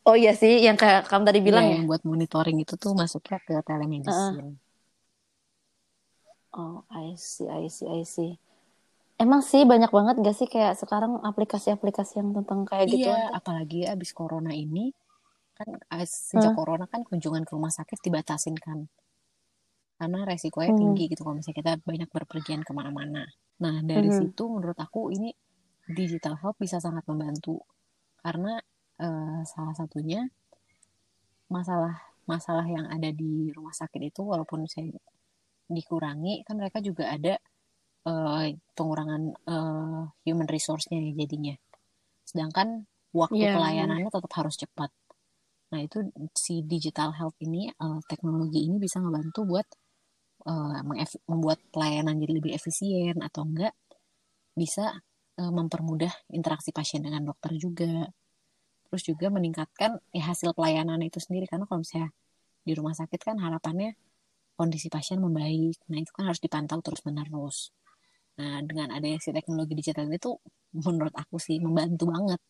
Oh 0.02 0.18
iya 0.18 0.34
sih 0.34 0.66
yang 0.66 0.78
kayak 0.82 1.06
kamu 1.10 1.24
tadi 1.30 1.40
bilang 1.46 1.66
Iya, 1.66 1.72
ya? 1.72 1.76
yang 1.78 1.86
buat 1.90 2.02
monitoring 2.04 2.58
itu 2.64 2.74
tuh 2.74 2.92
masuknya 2.98 3.38
ke 3.46 3.54
telemedicine. 3.64 4.58
Oh, 6.52 6.84
I 6.92 7.16
see, 7.16 7.48
I 7.48 7.68
see, 7.72 7.88
I 7.88 8.04
see. 8.04 8.36
Emang 9.24 9.42
sih 9.50 9.62
banyak 9.72 9.92
banget 9.98 10.16
gak 10.26 10.36
sih 10.40 10.48
kayak 10.54 10.74
sekarang 10.82 11.14
aplikasi-aplikasi 11.30 12.14
yang 12.20 12.30
tentang 12.38 12.60
kayak 12.70 12.88
gitu? 12.96 13.08
iya 13.08 13.16
apalagi 13.38 13.80
abis 13.94 14.12
corona 14.20 14.52
ini 14.66 14.86
kan 15.58 15.70
eh, 15.96 16.08
sejak 16.08 16.52
Hah? 16.52 16.58
corona 16.58 16.86
kan 16.94 17.02
kunjungan 17.08 17.44
ke 17.48 17.52
rumah 17.58 17.74
sakit 17.78 17.98
dibatasin 18.06 18.58
kan 18.66 18.80
karena 20.02 20.20
resikonya 20.30 20.74
Hmm. 20.74 20.82
tinggi 20.82 21.04
gitu 21.12 21.22
kalau 21.26 21.38
misalnya 21.38 21.58
kita 21.62 21.72
banyak 21.90 22.10
berpergian 22.16 22.62
ke 22.68 22.72
mana-mana 22.74 23.24
nah 23.64 23.76
dari 23.92 24.10
Mhm. 24.10 24.18
situ 24.20 24.44
menurut 24.50 24.78
aku 24.86 25.02
ini 25.14 25.30
digital 26.00 26.36
health 26.42 26.58
bisa 26.64 26.78
sangat 26.86 27.04
membantu 27.10 27.56
karena 28.24 28.54
eh, 29.06 29.40
salah 29.54 29.76
satunya 29.78 30.22
masalah 31.56 31.96
masalah 32.32 32.66
yang 32.66 32.88
ada 32.96 33.10
di 33.22 33.52
rumah 33.56 33.76
sakit 33.76 34.02
itu 34.10 34.22
walaupun 34.24 34.66
saya 34.74 34.90
dikurangi 35.70 36.42
kan 36.48 36.56
mereka 36.62 36.80
juga 36.88 37.04
ada 37.16 37.34
eh, 38.10 38.48
pengurangan 38.78 39.24
eh, 39.54 40.02
human 40.28 40.50
resource-nya 40.56 41.00
ya 41.08 41.12
jadinya. 41.22 41.56
Sedangkan 42.30 42.68
waktu 43.22 43.44
Iya, 43.44 43.52
pelayanannya 43.54 44.10
tetap 44.16 44.32
harus 44.40 44.56
cepat. 44.62 44.92
Nah 45.72 45.80
itu 45.86 45.98
si 46.44 46.54
digital 46.74 47.10
health 47.18 47.38
ini 47.48 47.62
eh, 47.72 48.00
teknologi 48.12 48.60
ini 48.68 48.78
bisa 48.86 48.98
ngebantu 49.04 49.42
buat 49.52 49.68
mengef- 50.90 51.22
membuat 51.30 51.60
pelayanan 51.74 52.18
jadi 52.22 52.34
lebih 52.40 52.52
efisien 52.58 53.16
atau 53.22 53.42
enggak 53.46 53.74
bisa 54.62 54.86
eh, 55.42 55.52
mempermudah 55.58 56.12
interaksi 56.38 56.72
pasien 56.78 57.02
dengan 57.06 57.24
dokter 57.30 57.52
juga. 57.58 58.08
Terus 58.90 59.04
juga 59.08 59.28
meningkatkan 59.32 59.92
ya 60.18 60.24
hasil 60.32 60.52
pelayanan 60.58 61.00
itu 61.04 61.20
sendiri. 61.24 61.46
Karena 61.52 61.66
kalau 61.70 61.82
misalnya 61.84 62.12
di 62.68 62.74
rumah 62.78 62.96
sakit 62.98 63.22
kan 63.28 63.38
harapannya 63.46 63.92
kondisi 64.60 64.88
pasien 64.96 65.20
membaik. 65.26 65.78
Nah 65.92 66.00
itu 66.04 66.12
kan 66.18 66.26
harus 66.30 66.42
dipantau 66.44 66.80
terus 66.86 67.02
menerus 67.08 67.58
nah 68.40 68.64
dengan 68.64 68.88
adanya 68.96 69.20
si 69.20 69.30
teknologi 69.36 69.74
digital 69.76 70.08
itu 70.12 70.32
menurut 70.76 71.14
aku 71.16 71.36
sih 71.38 71.58
membantu 71.60 72.10
banget. 72.14 72.42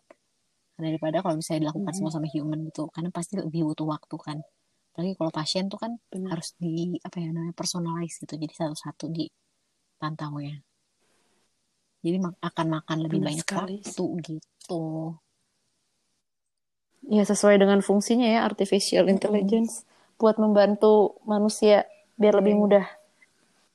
Daripada 0.82 1.22
kalau 1.22 1.38
misalnya 1.38 1.70
dilakukan 1.70 1.94
semua 1.94 2.12
sama 2.14 2.28
human 2.34 2.60
gitu 2.70 2.90
karena 2.90 3.10
pasti 3.14 3.38
lebih 3.38 3.62
butuh 3.70 3.88
waktu 3.90 4.16
kan. 4.18 4.38
Apalagi 4.92 5.14
kalau 5.16 5.32
pasien 5.32 5.66
tuh 5.72 5.80
kan 5.80 5.92
Benar. 6.12 6.36
harus 6.36 6.52
di 6.60 7.00
apa 7.00 7.18
ya 7.22 7.32
namanya 7.32 7.56
personalize 7.56 8.20
gitu 8.20 8.36
jadi 8.36 8.52
satu-satu 8.52 9.08
dipantau 9.08 10.36
ya 10.44 10.60
jadi 12.02 12.18
akan 12.42 12.68
makan 12.82 12.98
lebih 13.06 13.22
Benar 13.22 13.30
banyak 13.30 13.46
sekali. 13.46 13.76
waktu 13.86 14.06
gitu. 14.26 14.84
Ya 17.06 17.24
sesuai 17.26 17.62
dengan 17.62 17.80
fungsinya 17.86 18.26
ya 18.26 18.42
artificial 18.46 19.06
intelligence 19.10 19.86
buat 20.18 20.38
membantu 20.42 21.18
manusia 21.26 21.86
biar 22.18 22.42
lebih 22.42 22.58
mudah. 22.58 22.86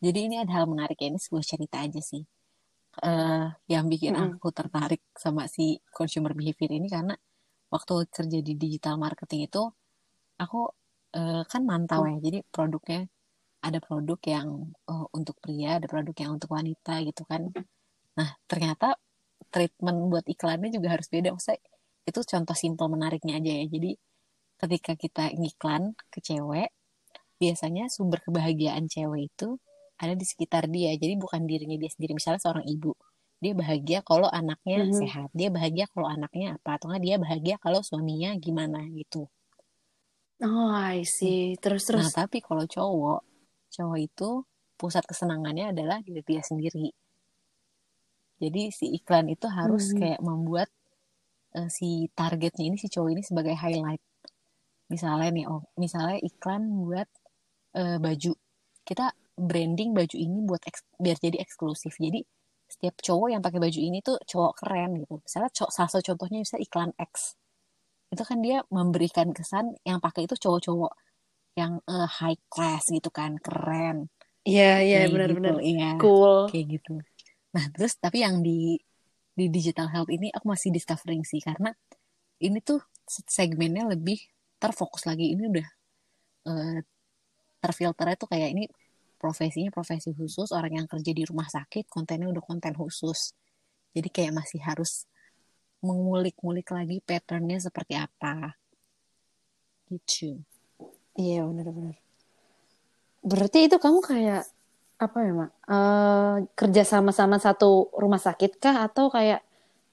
Jadi 0.00 0.18
ini 0.28 0.36
ada 0.40 0.52
hal 0.60 0.66
menarik 0.68 0.96
ya, 1.00 1.08
ini 1.08 1.20
sebuah 1.20 1.44
cerita 1.44 1.80
aja 1.80 2.00
sih. 2.00 2.22
Uh, 2.96 3.52
yang 3.68 3.92
bikin 3.92 4.16
Mm-mm. 4.16 4.40
aku 4.40 4.48
tertarik 4.56 5.04
sama 5.12 5.44
si 5.52 5.76
consumer 5.92 6.32
behavior 6.32 6.72
ini 6.72 6.88
karena 6.88 7.12
waktu 7.68 8.08
kerja 8.08 8.40
di 8.40 8.56
digital 8.56 8.96
marketing 8.96 9.52
itu 9.52 9.68
aku 10.40 10.72
uh, 11.16 11.42
kan 11.44 11.62
mantau 11.64 12.08
ya. 12.08 12.16
Jadi 12.20 12.40
produknya 12.48 13.04
ada 13.60 13.78
produk 13.82 14.20
yang 14.24 14.48
uh, 14.88 15.06
untuk 15.12 15.36
pria, 15.42 15.76
ada 15.76 15.88
produk 15.90 16.16
yang 16.16 16.30
untuk 16.40 16.50
wanita 16.52 17.02
gitu 17.04 17.22
kan. 17.28 17.52
Nah, 18.16 18.28
ternyata 18.48 18.96
treatment 19.52 19.98
buat 20.08 20.24
iklannya 20.24 20.72
juga 20.72 20.96
harus 20.96 21.08
beda. 21.12 21.36
Maksudnya 21.36 21.60
itu 22.06 22.20
contoh 22.22 22.56
simpel 22.56 22.86
menariknya 22.88 23.36
aja 23.36 23.52
ya. 23.60 23.64
Jadi 23.66 23.90
ketika 24.56 24.92
kita 24.96 25.24
ngiklan 25.36 25.92
ke 26.08 26.18
cewek, 26.24 26.72
biasanya 27.36 27.92
sumber 27.92 28.24
kebahagiaan 28.24 28.88
cewek 28.88 29.28
itu 29.28 29.60
ada 29.96 30.14
di 30.16 30.24
sekitar 30.28 30.68
dia. 30.68 30.92
Jadi 30.96 31.14
bukan 31.16 31.44
dirinya 31.48 31.76
dia 31.80 31.90
sendiri. 31.92 32.12
Misalnya 32.16 32.40
seorang 32.42 32.64
ibu, 32.68 32.92
dia 33.40 33.52
bahagia 33.52 33.98
kalau 34.04 34.28
anaknya 34.28 34.84
Mhm. 34.88 34.96
sehat. 34.96 35.28
Dia 35.32 35.48
bahagia 35.52 35.84
kalau 35.92 36.08
anaknya 36.08 36.56
apa. 36.56 36.76
Atau 36.76 36.88
nggak 36.92 37.02
dia 37.04 37.16
bahagia 37.16 37.56
kalau 37.60 37.80
suaminya 37.84 38.32
gimana 38.36 38.84
gitu. 38.92 39.28
Oh, 40.44 40.68
I 40.68 41.04
see. 41.08 41.56
Terus 41.56 41.88
terus. 41.88 42.12
Nah, 42.12 42.12
tapi 42.12 42.44
kalau 42.44 42.68
cowok, 42.68 43.20
cowok 43.72 43.98
itu 44.00 44.28
pusat 44.76 45.04
kesenangannya 45.08 45.72
adalah 45.72 46.04
diri 46.04 46.20
dia 46.20 46.44
sendiri. 46.44 46.92
Jadi 48.36 48.68
si 48.68 48.92
iklan 48.92 49.32
itu 49.32 49.48
harus 49.48 49.96
Mhm. 49.96 49.96
kayak 49.96 50.20
membuat 50.20 50.68
uh, 51.56 51.72
si 51.72 52.12
targetnya 52.12 52.68
ini 52.68 52.76
si 52.76 52.92
cowok 52.92 53.10
ini 53.16 53.22
sebagai 53.24 53.56
highlight. 53.56 54.02
Misalnya 54.92 55.28
nih, 55.32 55.44
oh, 55.48 55.64
misalnya 55.80 56.20
iklan 56.20 56.68
buat 56.84 57.08
uh, 57.80 57.96
baju. 57.96 58.36
Kita 58.84 59.08
branding 59.36 59.92
baju 59.92 60.16
ini 60.16 60.38
buat 60.42 60.64
eks- 60.64 60.88
biar 60.96 61.16
jadi 61.20 61.38
eksklusif. 61.44 61.94
Jadi 62.00 62.24
setiap 62.66 62.98
cowok 62.98 63.28
yang 63.30 63.42
pakai 63.44 63.60
baju 63.62 63.80
ini 63.80 64.02
tuh 64.02 64.18
cowok 64.26 64.52
keren 64.64 64.98
gitu. 64.98 65.22
Misalnya 65.22 65.50
co- 65.54 65.70
salah 65.70 65.90
satu 65.92 66.12
contohnya 66.12 66.42
misalnya 66.42 66.64
iklan 66.66 66.90
X. 66.98 67.38
Itu 68.10 68.22
kan 68.26 68.38
dia 68.42 68.64
memberikan 68.72 69.30
kesan 69.30 69.76
yang 69.86 70.02
pakai 70.02 70.26
itu 70.26 70.34
cowok-cowok 70.34 70.92
yang 71.56 71.80
uh, 71.88 72.08
high 72.20 72.36
class 72.50 72.90
gitu 72.90 73.08
kan, 73.08 73.38
keren. 73.40 74.10
Iya, 74.46 74.82
iya 74.82 75.00
benar-benar. 75.10 75.58
gitu, 75.58 75.64
iya. 75.64 75.90
Cool. 75.98 76.50
Kayak 76.52 76.66
gitu. 76.80 76.92
Nah, 77.56 77.64
terus 77.72 77.96
tapi 77.96 78.22
yang 78.22 78.44
di 78.44 78.76
di 79.36 79.52
digital 79.52 79.88
health 79.92 80.08
ini 80.08 80.32
aku 80.32 80.48
masih 80.48 80.72
discovering 80.72 81.20
sih 81.24 81.44
karena 81.44 81.72
ini 82.40 82.60
tuh 82.64 82.80
segmennya 83.08 83.88
lebih 83.88 84.20
terfokus 84.60 85.04
lagi. 85.08 85.34
Ini 85.34 85.42
udah 85.50 85.66
uh, 86.50 86.78
terfilternya 87.60 88.16
tuh 88.16 88.28
kayak 88.30 88.48
ini 88.54 88.64
profesinya 89.16 89.72
profesi 89.72 90.12
khusus, 90.12 90.52
orang 90.52 90.84
yang 90.84 90.86
kerja 90.86 91.12
di 91.12 91.24
rumah 91.24 91.48
sakit, 91.48 91.88
kontennya 91.88 92.28
udah 92.30 92.44
konten 92.44 92.72
khusus. 92.76 93.32
Jadi 93.96 94.08
kayak 94.12 94.32
masih 94.36 94.60
harus 94.60 95.08
mengulik-ngulik 95.80 96.68
lagi 96.72 97.00
patternnya 97.04 97.60
seperti 97.60 97.96
apa. 97.96 98.56
Gitu. 99.88 100.40
Iya 101.16 101.48
benar-benar. 101.48 101.96
Berarti 103.24 103.66
itu 103.66 103.76
kamu 103.80 103.98
kayak 104.04 104.44
apa 104.96 105.18
ya 105.20 105.32
mak? 105.32 105.50
Eh, 105.68 106.36
kerja 106.56 106.82
sama 106.84 107.12
sama 107.12 107.36
satu 107.36 107.92
rumah 107.96 108.20
sakit 108.20 108.60
kah 108.60 108.86
atau 108.88 109.08
kayak 109.12 109.44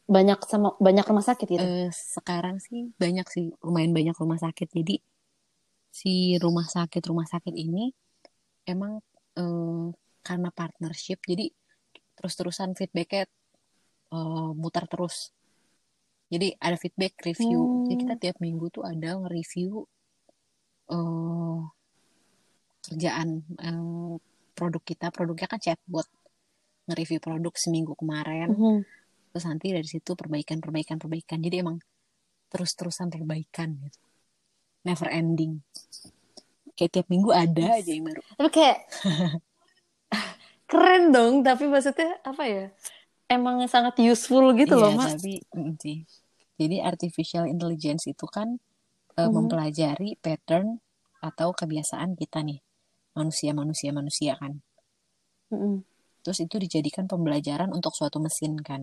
banyak 0.07 0.39
sama 0.47 0.75
banyak 0.79 1.05
rumah 1.07 1.23
sakit 1.23 1.47
gitu? 1.47 1.63
Eh, 1.63 1.89
sekarang 1.91 2.59
sih 2.59 2.91
banyak 2.99 3.27
sih, 3.31 3.55
lumayan 3.63 3.95
banyak 3.95 4.15
rumah 4.19 4.39
sakit. 4.39 4.67
Jadi 4.71 4.99
si 5.93 6.35
rumah 6.41 6.65
sakit 6.65 7.03
rumah 7.05 7.27
sakit 7.29 7.53
ini 7.53 7.93
emang 8.65 8.99
eh, 9.37 9.85
karena 10.23 10.49
partnership, 10.53 11.19
jadi 11.25 11.51
terus-terusan 12.15 12.77
feedbacknya 12.77 13.25
eh, 14.13 14.51
mutar 14.53 14.85
terus. 14.85 15.33
Jadi 16.33 16.49
ada 16.57 16.77
feedback 16.81 17.13
review. 17.21 17.85
Jadi 17.85 17.95
kita 18.01 18.13
Hmm. 18.17 18.21
tiap 18.21 18.37
minggu 18.41 18.65
tuh 18.73 18.83
ada 18.85 19.21
nge-review 19.21 19.85
eh, 20.89 21.59
kerjaan 22.89 23.29
eh, 23.61 24.13
produk 24.53 24.83
kita. 24.85 25.09
Produknya 25.13 25.47
kan 25.49 25.61
chatbot. 25.61 26.07
Nge-review 26.89 27.19
produk 27.21 27.53
seminggu 27.55 27.93
kemarin. 27.95 28.49
Mhm. 28.53 28.77
Terus 29.33 29.45
nanti 29.49 29.73
dari 29.73 29.87
situ 29.89 30.13
perbaikan, 30.13 30.61
perbaikan, 30.61 30.97
perbaikan. 31.01 31.41
Jadi 31.41 31.55
emang 31.61 31.77
terus-terusan 32.53 33.09
perbaikan 33.09 33.77
gitu. 33.81 34.01
Never 34.85 35.09
ending. 35.09 35.63
Kayak 36.77 36.91
tiap 36.93 37.07
minggu 37.13 37.29
ada 37.43 37.65
aja 37.77 37.91
yang 37.95 38.05
baru. 38.09 38.21
Tapi 38.37 38.49
kayak 38.53 38.77
keren 40.69 41.03
dong. 41.15 41.33
Tapi 41.47 41.63
maksudnya 41.71 42.19
apa 42.25 42.43
ya? 42.47 42.63
Emang 43.31 43.57
sangat 43.73 43.95
useful 44.01 44.45
gitu 44.59 44.75
loh 44.81 44.91
Iya, 44.91 44.93
mak. 44.93 45.11
tapi 45.13 45.31
mm, 45.57 45.71
sih. 45.83 45.97
Jadi 46.59 46.75
artificial 46.91 47.45
intelligence 47.53 48.03
itu 48.13 48.25
kan 48.35 48.49
eh, 49.21 49.29
Mhm. 49.29 49.33
mempelajari 49.35 50.09
pattern 50.25 50.67
atau 51.29 51.49
kebiasaan 51.59 52.11
kita 52.21 52.39
nih. 52.49 52.59
Manusia-manusia 53.17 53.91
manusia 53.99 54.33
kan. 54.41 54.53
Mhm. 55.51 55.83
Terus 56.25 56.39
itu 56.45 56.55
dijadikan 56.63 57.05
pembelajaran 57.11 57.69
untuk 57.77 57.93
suatu 57.99 58.17
mesin 58.25 58.53
kan. 58.69 58.81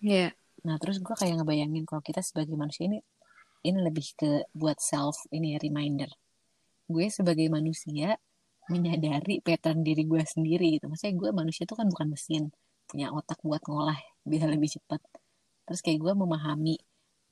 Iya. 0.00 0.32
Nah, 0.66 0.76
terus 0.82 0.96
gue 1.06 1.14
kayak 1.20 1.34
ngebayangin 1.38 1.84
kalau 1.88 2.02
kita 2.08 2.20
sebagai 2.28 2.54
manusia 2.62 2.84
ini 2.90 2.98
ini 3.68 3.78
lebih 3.88 4.06
ke 4.20 4.30
buat 4.60 4.78
self 4.90 5.16
ini 5.36 5.46
ya, 5.54 5.58
reminder. 5.66 6.10
Gue 6.86 7.06
sebagai 7.08 7.46
manusia 7.48 8.18
menyadari 8.70 9.42
pattern 9.42 9.82
diri 9.82 10.06
gue 10.06 10.22
sendiri 10.22 10.78
gitu. 10.78 10.86
Maksudnya 10.86 11.14
gue 11.18 11.30
manusia 11.34 11.62
itu 11.66 11.74
kan 11.74 11.86
bukan 11.90 12.08
mesin, 12.14 12.42
punya 12.86 13.10
otak 13.10 13.38
buat 13.42 13.62
ngolah 13.66 13.98
bisa 14.22 14.46
lebih 14.46 14.70
cepat. 14.70 15.02
Terus 15.66 15.80
kayak 15.82 15.98
gue 15.98 16.12
memahami 16.14 16.78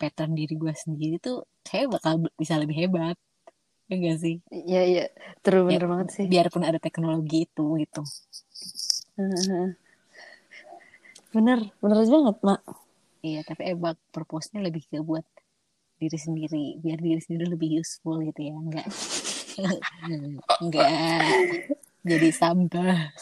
pattern 0.00 0.34
diri 0.34 0.54
gue 0.56 0.74
sendiri 0.74 1.16
tuh 1.22 1.46
kayak 1.62 1.92
bakal 2.00 2.24
bisa 2.34 2.58
lebih 2.58 2.86
hebat. 2.86 3.16
Ya 3.86 3.94
enggak 3.98 4.18
sih? 4.22 4.36
Iya 4.50 4.80
iya. 4.86 5.04
Terus 5.42 5.66
Ya, 5.66 5.78
bener 5.78 5.86
banget 5.90 6.08
sih. 6.14 6.26
biarpun 6.30 6.62
ada 6.62 6.78
teknologi 6.78 7.46
itu 7.46 7.64
gitu. 7.78 8.02
Bener, 11.30 11.58
bener 11.78 11.98
banget 12.06 12.36
mak. 12.42 12.60
Iya, 13.20 13.44
tapi 13.44 13.76
emang 13.76 13.98
purpose-nya 14.10 14.64
lebih 14.64 14.88
ke 14.88 15.04
buat 15.04 15.26
diri 16.00 16.16
sendiri, 16.16 16.80
biar 16.80 16.96
diri 16.96 17.20
sendiri 17.20 17.52
lebih 17.52 17.84
useful 17.84 18.24
gitu 18.24 18.40
ya, 18.40 18.56
enggak 18.56 18.88
enggak 20.62 20.88
jadi 22.00 22.28
sampah. 22.32 23.12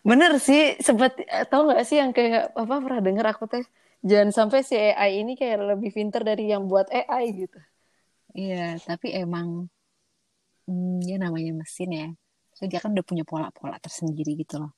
Bener 0.00 0.40
sih, 0.40 0.80
sempat 0.80 1.20
tahu 1.52 1.68
nggak 1.68 1.84
sih 1.84 2.00
yang 2.00 2.16
kayak 2.16 2.56
apa 2.56 2.74
pernah 2.80 3.00
denger 3.04 3.26
aku 3.28 3.44
teh 3.44 3.64
jangan 4.00 4.32
sampai 4.32 4.64
si 4.64 4.74
AI 4.76 5.20
ini 5.20 5.36
kayak 5.36 5.76
lebih 5.76 5.92
pinter 5.92 6.24
dari 6.24 6.48
yang 6.48 6.64
buat 6.64 6.88
AI 6.88 7.44
gitu. 7.44 7.60
Iya, 8.32 8.80
tapi 8.80 9.12
emang 9.12 9.68
hmm, 10.64 11.04
ya 11.04 11.20
namanya 11.20 11.52
mesin 11.52 11.90
ya. 11.92 12.08
So, 12.56 12.68
dia 12.68 12.80
kan 12.80 12.92
udah 12.96 13.04
punya 13.04 13.24
pola-pola 13.24 13.76
tersendiri 13.80 14.36
gitu 14.36 14.60
loh. 14.60 14.72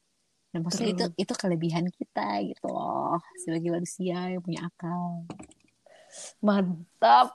Dan 0.53 0.67
maksudnya 0.67 0.93
itu 0.93 1.05
itu 1.17 1.33
kelebihan 1.33 1.89
kita 1.89 2.45
gitu 2.45 2.69
loh 2.69 3.17
sebagai 3.41 3.73
manusia 3.73 4.37
yang 4.37 4.43
punya 4.45 4.69
akal. 4.69 5.25
Mantap. 6.45 7.33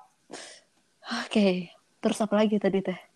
Oke, 1.25 1.73
terus 1.97 2.19
apa 2.21 2.35
lagi 2.37 2.61
tadi 2.61 2.83
teh? 2.85 3.06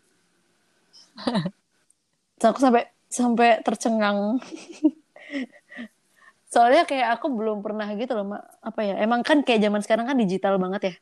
So, 2.40 2.46
aku 2.52 2.60
sampai 2.66 2.84
sampai 3.12 3.50
tercengang. 3.66 4.20
Soalnya 6.54 6.84
kayak 6.90 7.08
aku 7.20 7.28
belum 7.32 7.58
pernah 7.66 7.88
gitu 7.96 8.12
loh, 8.18 8.26
Mak. 8.36 8.44
Apa 8.70 8.80
ya? 8.84 8.94
Emang 9.00 9.22
kan 9.24 9.38
kayak 9.46 9.62
zaman 9.66 9.82
sekarang 9.86 10.06
kan 10.10 10.18
digital 10.20 10.56
banget 10.64 10.82
ya. 10.92 10.94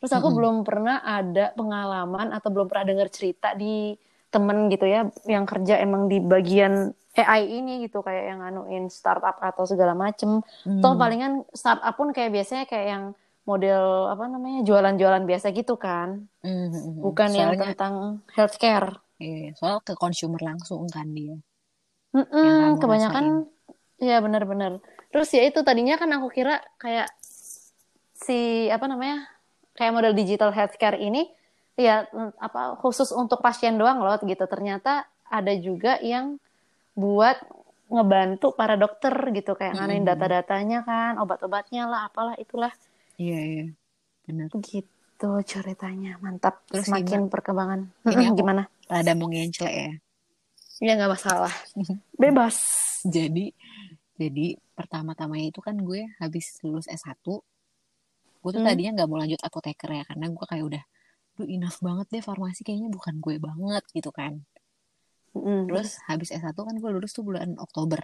Terus 0.00 0.12
aku 0.16 0.28
Mm-mm. 0.28 0.36
belum 0.36 0.56
pernah 0.68 0.96
ada 1.04 1.52
pengalaman 1.58 2.28
atau 2.36 2.48
belum 2.54 2.66
pernah 2.72 2.86
dengar 2.88 3.08
cerita 3.12 3.52
di 3.52 3.96
temen 4.32 4.70
gitu 4.72 4.86
ya 4.86 5.10
yang 5.26 5.44
kerja 5.44 5.74
emang 5.82 6.06
di 6.12 6.22
bagian 6.22 6.94
AI 7.18 7.42
ini 7.60 7.72
gitu 7.84 8.00
kayak 8.06 8.24
yang 8.32 8.38
nganuin 8.40 8.84
startup 8.88 9.36
atau 9.42 9.64
segala 9.68 9.92
macem. 9.92 10.40
Toh 10.80 10.94
Hmm. 10.94 11.00
palingan 11.00 11.44
startup 11.52 11.94
pun 11.98 12.08
kayak 12.16 12.30
biasanya 12.32 12.64
kayak 12.70 12.86
yang 12.94 13.04
model 13.44 14.08
apa 14.12 14.24
namanya 14.30 14.60
jualan-jualan 14.68 15.24
biasa 15.28 15.46
gitu 15.52 15.74
kan, 15.76 16.08
Hmm, 16.42 16.66
hmm, 16.72 16.94
hmm. 16.96 17.06
bukan 17.06 17.30
yang 17.34 17.52
Soalnya 17.52 17.60
tentang 17.60 18.24
healthcare. 18.36 19.00
Iya, 19.20 19.52
soal 19.54 19.84
ke 19.84 19.92
consumer 19.94 20.40
langsung 20.40 20.88
kan 20.88 21.12
dia. 21.12 21.36
Yang 22.16 22.56
kamu 22.58 22.76
kebanyakan 22.82 23.24
ya 24.00 24.16
benar-benar. 24.18 24.72
Terus 25.12 25.28
ya 25.30 25.42
itu 25.46 25.60
tadinya 25.62 25.94
kan 26.00 26.10
aku 26.16 26.32
kira 26.32 26.58
kayak 26.80 27.12
si 28.16 28.66
apa 28.72 28.88
namanya 28.90 29.28
kayak 29.78 29.92
model 29.94 30.14
digital 30.16 30.50
healthcare 30.50 30.98
ini 30.98 31.30
ya 31.78 32.04
mm, 32.10 32.36
apa 32.36 32.76
khusus 32.82 33.12
untuk 33.14 33.38
pasien 33.44 33.76
doang 33.78 34.02
loh 34.02 34.16
gitu. 34.24 34.44
Ternyata 34.48 35.06
ada 35.30 35.52
juga 35.54 36.00
yang 36.02 36.40
buat 36.98 37.38
ngebantu 37.90 38.54
para 38.54 38.78
dokter 38.78 39.12
gitu 39.34 39.54
kayak 39.58 39.74
nganuin 39.74 40.02
Mm-mm. 40.06 40.10
data-datanya 40.14 40.78
kan, 40.86 41.12
obat-obatnya 41.18 41.90
lah, 41.90 42.06
apalah 42.06 42.38
itulah. 42.38 42.70
Iya, 43.18 43.38
iya. 43.42 43.64
bener 44.26 44.46
Gitu 44.62 45.30
ceritanya, 45.42 46.16
mantap. 46.22 46.62
Terus 46.70 46.86
Semakin 46.86 47.26
perkembangan. 47.26 47.90
Ini 48.06 48.30
aku- 48.30 48.38
Gimana? 48.38 48.62
Rada 48.90 49.14
mau 49.14 49.30
ngencel 49.30 49.70
ya 49.70 49.90
Ya 50.80 50.96
nggak 50.96 51.12
masalah. 51.12 51.52
Bebas. 52.20 52.56
jadi 53.06 53.52
jadi 54.16 54.46
pertama-tamanya 54.72 55.48
itu 55.48 55.60
kan 55.60 55.76
gue 55.76 56.08
habis 56.16 56.56
lulus 56.60 56.84
S1 56.86 57.20
gue 57.20 58.50
tuh 58.50 58.56
Hmm. 58.56 58.64
tadinya 58.64 58.90
nggak 58.96 59.08
mau 59.08 59.16
lanjut 59.16 59.40
apoteker 59.40 59.88
ya 59.90 60.02
karena 60.02 60.26
gue 60.28 60.46
kayak 60.46 60.64
udah 60.64 60.82
duh 61.36 61.44
enough 61.46 61.78
banget 61.78 62.06
deh 62.10 62.20
farmasi 62.20 62.60
kayaknya 62.60 62.88
bukan 62.88 63.20
gue 63.20 63.36
banget 63.38 63.84
gitu 63.92 64.10
kan 64.10 64.40
Mm. 65.30 65.70
terus 65.70 66.02
habis 66.04 66.34
S1 66.34 66.50
kan 66.52 66.74
gue 66.74 66.90
lulus 66.90 67.14
tuh 67.14 67.22
bulan 67.22 67.54
Oktober 67.56 68.02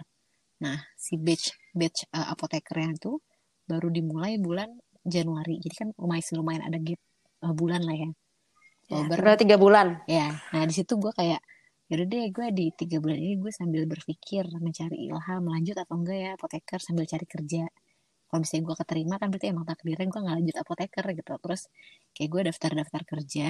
nah 0.57 0.79
si 0.95 1.19
batch 1.19 1.51
batch 1.73 2.07
uh, 2.09 2.31
apotekernya 2.31 2.95
tuh 2.97 3.19
baru 3.65 3.91
dimulai 3.91 4.39
bulan 4.39 4.71
Januari 5.03 5.59
jadi 5.59 5.75
kan 5.75 5.89
lumayan 5.97 6.23
lumayan 6.33 6.63
ada 6.63 6.79
gap 6.79 7.01
uh, 7.43 7.51
bulan 7.51 7.83
lah 7.83 7.97
ya 7.97 8.09
Ya, 8.09 8.26
Oktober 8.87 9.19
berarti 9.19 9.43
tiga 9.43 9.59
bulan. 9.59 9.87
ya 10.07 10.31
nah 10.55 10.63
di 10.63 10.71
situ 10.71 10.95
gue 10.95 11.11
kayak 11.11 11.43
yaudah 11.91 12.07
deh 12.07 12.25
gue 12.31 12.47
di 12.55 12.65
tiga 12.71 12.97
bulan 13.03 13.19
ini 13.19 13.35
gue 13.35 13.51
sambil 13.51 13.83
berpikir 13.83 14.47
mencari 14.63 15.07
ilham 15.07 15.43
lanjut 15.43 15.75
atau 15.75 15.95
enggak 15.99 16.17
ya 16.19 16.29
apoteker 16.39 16.79
sambil 16.79 17.03
cari 17.03 17.25
kerja. 17.27 17.63
Kalau 18.27 18.39
misalnya 18.43 18.63
gue 18.67 18.75
keterima 18.83 19.15
kan 19.19 19.27
berarti 19.31 19.47
emang 19.51 19.65
takdirnya 19.67 20.07
gue 20.11 20.21
nggak 20.23 20.35
lanjut 20.39 20.55
apoteker 20.63 21.05
gitu. 21.19 21.33
Terus 21.43 21.61
kayak 22.15 22.29
gue 22.31 22.41
daftar 22.51 22.71
daftar 22.79 23.01
kerja 23.07 23.47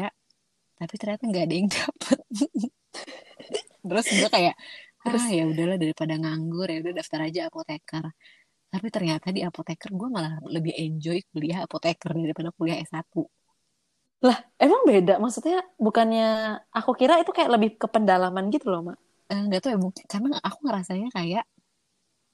tapi 0.77 0.93
ternyata 1.01 1.23
nggak 1.29 1.43
ada 1.49 1.55
yang 1.57 1.69
dapet. 1.77 2.19
Terus 3.87 4.05
gue 4.09 4.29
kayak 4.29 4.55
Terus? 5.05 5.23
ah 5.23 5.29
ya 5.31 5.43
udahlah 5.47 5.77
daripada 5.79 6.13
nganggur 6.19 6.67
ya 6.67 6.77
udah 6.81 6.93
daftar 6.97 7.19
aja 7.29 7.41
apoteker. 7.49 8.05
Tapi 8.67 8.87
ternyata 8.91 9.27
di 9.31 9.41
apoteker 9.45 9.89
gue 9.93 10.09
malah 10.11 10.41
lebih 10.45 10.73
enjoy 10.75 11.21
kuliah 11.31 11.63
apoteker 11.65 12.11
daripada 12.13 12.49
kuliah 12.57 12.77
S1 12.81 13.05
Emang 14.57 14.81
beda? 14.89 15.21
Maksudnya 15.21 15.61
bukannya 15.77 16.57
aku 16.73 16.91
kira 16.97 17.21
itu 17.21 17.29
kayak 17.29 17.53
lebih 17.53 17.69
ke 17.77 17.85
pendalaman 17.85 18.49
gitu 18.49 18.73
loh, 18.73 18.81
Mak. 18.81 18.97
Eh, 19.29 19.41
nggak 19.45 19.59
tahu 19.61 19.71
ya 19.75 19.79
mungkin 19.79 20.03
karena 20.07 20.39
aku 20.41 20.57
ngerasanya 20.65 21.07
kayak 21.13 21.43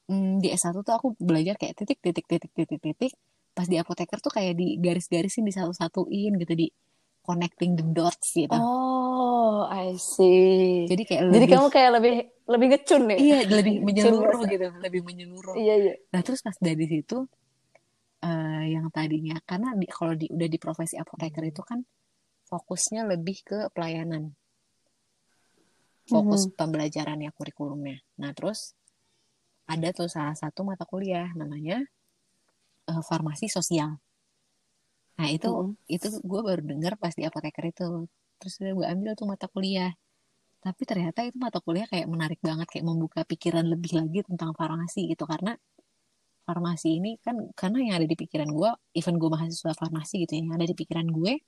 hmm, 0.08 0.40
di 0.40 0.48
S1 0.54 0.80
tuh 0.86 0.94
aku 0.94 1.08
belajar 1.18 1.58
kayak 1.60 1.74
titik 1.76 1.98
titik 2.00 2.24
titik 2.24 2.52
titik 2.54 2.80
titik 2.80 3.12
pas 3.54 3.66
di 3.70 3.76
apoteker 3.78 4.18
tuh 4.18 4.32
kayak 4.34 4.58
di 4.58 4.78
garis-garisin 4.82 5.46
di 5.46 5.54
satu-satuin 5.54 6.32
gitu 6.42 6.54
di 6.58 6.66
connecting 7.22 7.74
the 7.78 7.84
dots 7.94 8.34
gitu 8.34 8.54
Oh, 8.54 9.66
I 9.70 9.94
see. 9.98 10.86
jadi 10.90 11.02
kayak 11.06 11.22
Jadi 11.30 11.34
lebih 11.34 11.48
kamu 11.54 11.68
kayak 11.70 11.90
lebih 11.98 12.14
lebih 12.44 12.66
ngecun 12.74 13.02
nih. 13.10 13.18
iya 13.18 13.36
lebih 13.46 13.74
menyeluruh 13.86 14.40
gitu 14.50 14.66
lebih 14.82 15.00
menyeluruh 15.06 15.54
Iya, 15.58 15.74
iya. 15.82 15.94
nah 16.14 16.20
terus 16.22 16.40
pas 16.46 16.56
dari 16.58 16.84
situ 16.86 17.26
eh, 18.26 18.62
yang 18.74 18.86
tadinya 18.96 19.36
karena 19.48 19.68
di, 19.80 19.86
kalau 19.96 20.14
di, 20.20 20.26
udah 20.36 20.48
di 20.54 20.58
profesi 20.64 20.94
apoteker 21.02 21.44
itu 21.52 21.62
kan 21.70 21.80
fokusnya 22.50 23.02
lebih 23.12 23.36
ke 23.48 23.58
pelayanan 23.74 24.24
fokus 26.12 26.42
pembelajarannya 26.58 27.30
kurikulumnya. 27.36 27.96
Nah 28.20 28.30
terus 28.36 28.60
ada 29.74 29.88
tuh 29.98 30.08
salah 30.14 30.36
satu 30.42 30.60
mata 30.68 30.84
kuliah 30.92 31.28
namanya 31.40 31.76
eh, 32.90 33.02
farmasi 33.08 33.46
sosial. 33.56 33.90
Nah 35.18 35.28
itu 35.36 35.48
Mhm. 35.48 35.76
itu 35.96 36.06
gue 36.30 36.40
baru 36.48 36.62
dengar 36.70 36.92
pas 37.02 37.14
di 37.18 37.22
apoteker 37.28 37.64
itu. 37.72 37.86
Terus 38.40 38.54
gue 38.78 38.86
ambil 38.94 39.12
tuh 39.20 39.26
mata 39.32 39.46
kuliah. 39.54 39.90
Tapi 40.64 40.82
ternyata 40.90 41.20
itu 41.28 41.36
mata 41.46 41.58
kuliah 41.66 41.86
kayak 41.92 42.08
menarik 42.14 42.40
banget 42.48 42.66
kayak 42.72 42.86
membuka 42.90 43.20
pikiran 43.30 43.66
lebih 43.72 43.92
lagi 44.00 44.20
tentang 44.28 44.50
farmasi 44.60 45.00
gitu 45.12 45.24
karena 45.32 45.52
farmasi 46.44 47.00
ini 47.00 47.16
kan 47.24 47.36
karena 47.56 47.78
yang 47.80 47.94
ada 48.00 48.06
di 48.08 48.16
pikiran 48.16 48.48
gue, 48.52 48.70
even 48.96 49.16
gue 49.16 49.30
mahasiswa 49.32 49.72
farmasi 49.72 50.24
gitu 50.24 50.32
ya, 50.36 50.40
yang 50.44 50.54
ada 50.56 50.66
di 50.68 50.76
pikiran 50.76 51.08
gue 51.08 51.40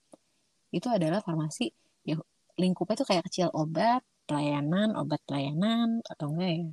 itu 0.74 0.88
adalah 0.90 1.22
farmasi 1.22 1.70
ya 2.02 2.18
lingkupnya 2.56 2.96
tuh 3.00 3.08
kayak 3.08 3.24
kecil 3.28 3.48
obat, 3.52 4.02
pelayanan, 4.24 4.96
obat 4.96 5.20
pelayanan 5.28 6.00
atau 6.08 6.32
enggak 6.32 6.50
ya. 6.50 6.64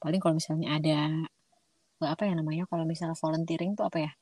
Paling 0.00 0.20
kalau 0.22 0.34
misalnya 0.40 0.68
ada 0.80 0.98
apa 2.00 2.22
ya 2.24 2.32
namanya 2.32 2.64
kalau 2.70 2.84
misalnya 2.88 3.16
volunteering 3.18 3.76
tuh 3.76 3.84
apa 3.86 3.98
ya? 4.08 4.12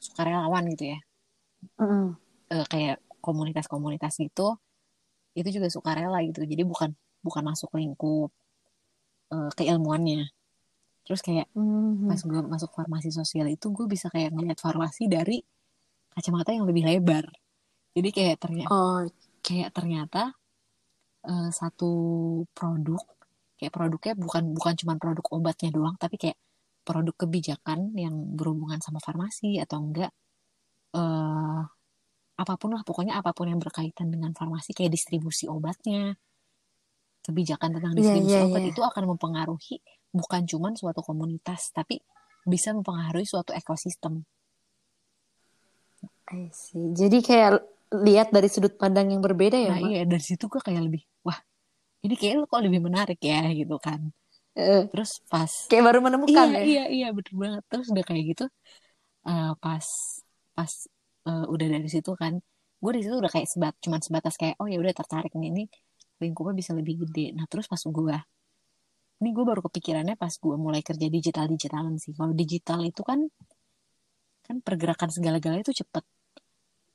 Sukarelawan 0.00 0.64
gitu 0.72 0.96
ya. 0.96 0.98
Mm-mm. 1.80 2.16
Eh, 2.52 2.66
kayak 2.72 3.02
komunitas-komunitas 3.20 4.16
gitu. 4.22 4.56
Itu 5.36 5.48
juga 5.52 5.68
sukarela 5.68 6.22
gitu. 6.24 6.46
Jadi 6.46 6.62
bukan 6.64 6.94
bukan 7.20 7.42
masuk 7.44 7.74
lingkup 7.76 8.30
eh, 9.34 9.50
keilmuannya. 9.58 10.30
Terus 11.06 11.20
kayak 11.26 11.46
Mhm. 11.56 12.08
pas 12.10 12.20
gue 12.20 12.40
masuk 12.54 12.70
farmasi 12.76 13.10
sosial 13.14 13.46
itu 13.50 13.66
gue 13.76 13.86
bisa 13.90 14.06
kayak 14.14 14.30
ngeliat 14.34 14.58
farmasi 14.62 15.06
dari 15.10 15.42
kacamata 16.14 16.50
yang 16.56 16.66
lebih 16.70 16.84
lebar. 16.86 17.26
Jadi 17.96 18.08
kayak 18.16 18.36
ternyata 18.44 18.74
Oh, 18.74 19.02
kayak 19.46 19.70
ternyata 19.76 20.34
eh, 21.26 21.50
satu 21.60 21.90
produk 22.56 23.02
kayak 23.58 23.72
produknya 23.76 24.14
bukan 24.18 24.44
bukan 24.56 24.74
cuma 24.80 24.94
produk 25.00 25.26
obatnya 25.36 25.70
doang 25.72 25.96
tapi 25.96 26.16
kayak 26.20 26.36
produk 26.86 27.14
kebijakan 27.26 27.94
yang 27.96 28.14
berhubungan 28.38 28.78
sama 28.84 29.00
farmasi 29.02 29.58
atau 29.64 29.78
enggak 29.82 30.12
eh 30.96 31.60
apa 32.42 32.54
pun 32.60 32.70
lah 32.76 32.82
pokoknya 32.88 33.14
apa 33.20 33.32
pun 33.36 33.46
yang 33.52 33.60
berkaitan 33.62 34.08
dengan 34.14 34.32
farmasi 34.36 34.72
kayak 34.76 34.92
distribusi 34.96 35.46
obatnya 35.48 36.16
kebijakan 37.26 37.76
tentang 37.78 37.92
distribusi 37.98 38.38
iya, 38.38 38.46
obat 38.46 38.62
iya. 38.62 38.70
itu 38.70 38.80
akan 38.86 39.02
mempengaruhi 39.14 39.82
bukan 40.14 40.46
cuma 40.46 40.70
suatu 40.78 41.02
komunitas 41.02 41.74
tapi 41.74 41.98
bisa 42.46 42.70
mempengaruhi 42.70 43.26
suatu 43.26 43.50
ekosistem 43.50 44.22
I 46.26 46.50
see. 46.50 46.90
Jadi 46.90 47.22
kayak 47.22 47.62
lihat 48.02 48.34
dari 48.34 48.50
sudut 48.50 48.74
pandang 48.74 49.14
yang 49.14 49.22
berbeda 49.22 49.54
ya, 49.54 49.78
nah 49.78 49.78
Mak? 49.78 49.90
iya 49.94 50.02
dari 50.02 50.24
situ 50.24 50.50
gue 50.50 50.58
kayak 50.58 50.82
lebih 50.90 51.02
wah 51.22 51.38
ini 52.02 52.18
kayak 52.18 52.50
kok 52.50 52.62
lebih 52.62 52.82
menarik 52.82 53.18
ya 53.22 53.46
gitu 53.54 53.78
kan 53.78 54.10
Eh, 54.56 54.88
terus 54.88 55.20
pas 55.28 55.52
kayak 55.68 55.84
baru 55.84 56.00
menemukan 56.00 56.48
iya 56.48 56.56
ya. 56.56 56.64
iya 56.64 56.84
iya 56.88 57.08
bener 57.12 57.34
banget 57.36 57.62
terus 57.68 57.92
udah 57.92 58.04
kayak 58.08 58.24
gitu 58.32 58.44
eh, 59.28 59.52
pas 59.60 59.86
pas 60.56 60.72
eh, 61.28 61.44
udah 61.52 61.66
dari 61.76 61.88
situ 61.92 62.10
kan 62.16 62.40
gue 62.80 62.92
di 62.96 63.04
situ 63.04 63.20
udah 63.20 63.28
kayak 63.28 63.44
sebat 63.52 63.76
cuman 63.84 64.00
sebatas 64.00 64.40
kayak 64.40 64.56
oh 64.56 64.64
ya 64.64 64.80
udah 64.80 64.96
tertarik 64.96 65.36
nih 65.36 65.52
ini 65.52 65.64
lingkupnya 66.20 66.54
bisa 66.56 66.72
lebih 66.72 67.04
gede. 67.06 67.32
Nah 67.36 67.44
terus 67.48 67.66
pas 67.66 67.80
gue 67.80 68.16
ini 69.16 69.28
gue 69.32 69.44
baru 69.48 69.64
kepikirannya 69.64 70.16
pas 70.20 70.32
gue 70.32 70.56
mulai 70.60 70.84
kerja 70.84 71.08
digital 71.08 71.48
digitalan 71.48 71.96
sih. 71.96 72.12
Kalau 72.12 72.36
digital 72.36 72.84
itu 72.84 73.00
kan 73.00 73.24
kan 74.44 74.60
pergerakan 74.62 75.08
segala-galanya 75.10 75.64
itu 75.64 75.82
cepet. 75.82 76.04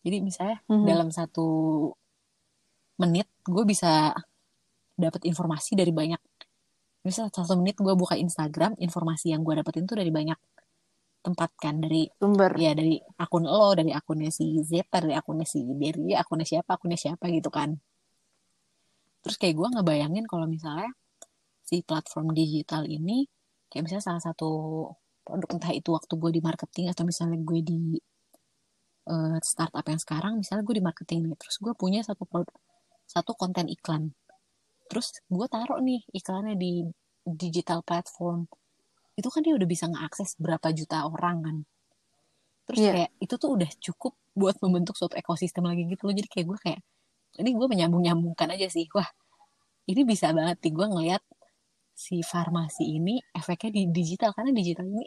Jadi 0.02 0.18
misalnya 0.22 0.58
Mhm. 0.70 0.86
dalam 0.86 1.10
satu 1.10 1.46
menit 3.02 3.26
gue 3.44 3.66
bisa 3.66 4.14
dapat 4.98 5.22
informasi 5.26 5.74
dari 5.74 5.90
banyak. 5.90 6.22
Misal 7.02 7.34
satu 7.34 7.58
menit 7.58 7.82
gue 7.82 7.94
buka 7.98 8.14
Instagram 8.14 8.78
informasi 8.78 9.34
yang 9.34 9.42
gue 9.42 9.58
dapetin 9.58 9.90
tuh 9.90 9.98
dari 9.98 10.14
banyak 10.14 10.38
tempat 11.22 11.50
kan. 11.58 11.82
Dari 11.82 12.06
Sumber. 12.22 12.54
ya 12.58 12.74
dari 12.78 13.02
akun 13.18 13.46
lo 13.46 13.74
dari 13.74 13.90
akunnya 13.94 14.30
si 14.30 14.62
Zeta 14.62 15.02
dari 15.02 15.14
akunnya 15.18 15.46
si 15.46 15.66
Berry 15.66 16.14
akunnya 16.14 16.46
siapa 16.46 16.78
akunnya 16.78 16.98
siapa 16.98 17.30
gitu 17.30 17.50
kan 17.50 17.78
terus 19.22 19.36
kayak 19.38 19.56
gue 19.58 19.68
ngebayangin 19.80 20.26
kalau 20.26 20.46
misalnya 20.50 20.90
si 21.62 21.86
platform 21.86 22.34
digital 22.34 22.84
ini 22.90 23.26
kayak 23.70 23.88
misalnya 23.88 24.06
salah 24.06 24.24
satu 24.24 24.50
produk 25.22 25.50
entah 25.56 25.72
itu 25.72 25.90
waktu 25.94 26.14
gue 26.18 26.32
di 26.38 26.42
marketing 26.42 26.86
atau 26.92 27.04
misalnya 27.06 27.38
gue 27.40 27.60
di 27.62 27.82
eh, 29.08 29.38
startup 29.46 29.86
yang 29.86 30.02
sekarang 30.02 30.34
misalnya 30.42 30.64
gue 30.66 30.76
di 30.80 30.84
marketing 30.84 31.20
nih 31.30 31.38
terus 31.38 31.56
gue 31.62 31.74
punya 31.78 32.02
satu 32.02 32.26
produk 32.26 32.52
satu 33.12 33.36
konten 33.36 33.68
iklan. 33.68 34.16
Terus 34.88 35.20
gue 35.28 35.48
taruh 35.52 35.84
nih 35.84 36.00
iklannya 36.16 36.56
di 36.56 36.88
digital 37.28 37.84
platform. 37.84 38.48
Itu 39.20 39.28
kan 39.28 39.44
dia 39.44 39.54
udah 39.60 39.68
bisa 39.68 39.92
ngeakses 39.92 40.40
berapa 40.40 40.72
juta 40.72 41.04
orang 41.12 41.38
kan. 41.44 41.58
Terus 42.72 42.80
Iya. 42.80 42.92
kayak 42.96 43.12
itu 43.20 43.36
tuh 43.36 43.50
udah 43.60 43.70
cukup 43.84 44.14
buat 44.32 44.56
membentuk 44.64 44.96
suatu 44.96 45.20
ekosistem 45.20 45.68
lagi 45.68 45.84
gitu 45.92 46.08
loh. 46.08 46.16
Jadi 46.16 46.28
kayak 46.32 46.46
gue 46.48 46.60
kayak 46.64 46.82
ini 47.40 47.50
gue 47.56 47.68
menyambung 47.72 48.04
nyambungkan 48.04 48.52
aja 48.52 48.68
sih 48.68 48.90
wah 48.92 49.08
ini 49.88 50.02
bisa 50.04 50.36
banget 50.36 50.60
nih 50.64 50.74
gue 50.76 50.88
ngeliat 50.92 51.24
si 51.96 52.26
farmasi 52.26 52.98
ini 52.98 53.22
efeknya 53.32 53.70
di 53.78 53.82
digital 53.94 54.34
karena 54.34 54.52
digital 54.52 54.88
ini 54.88 55.06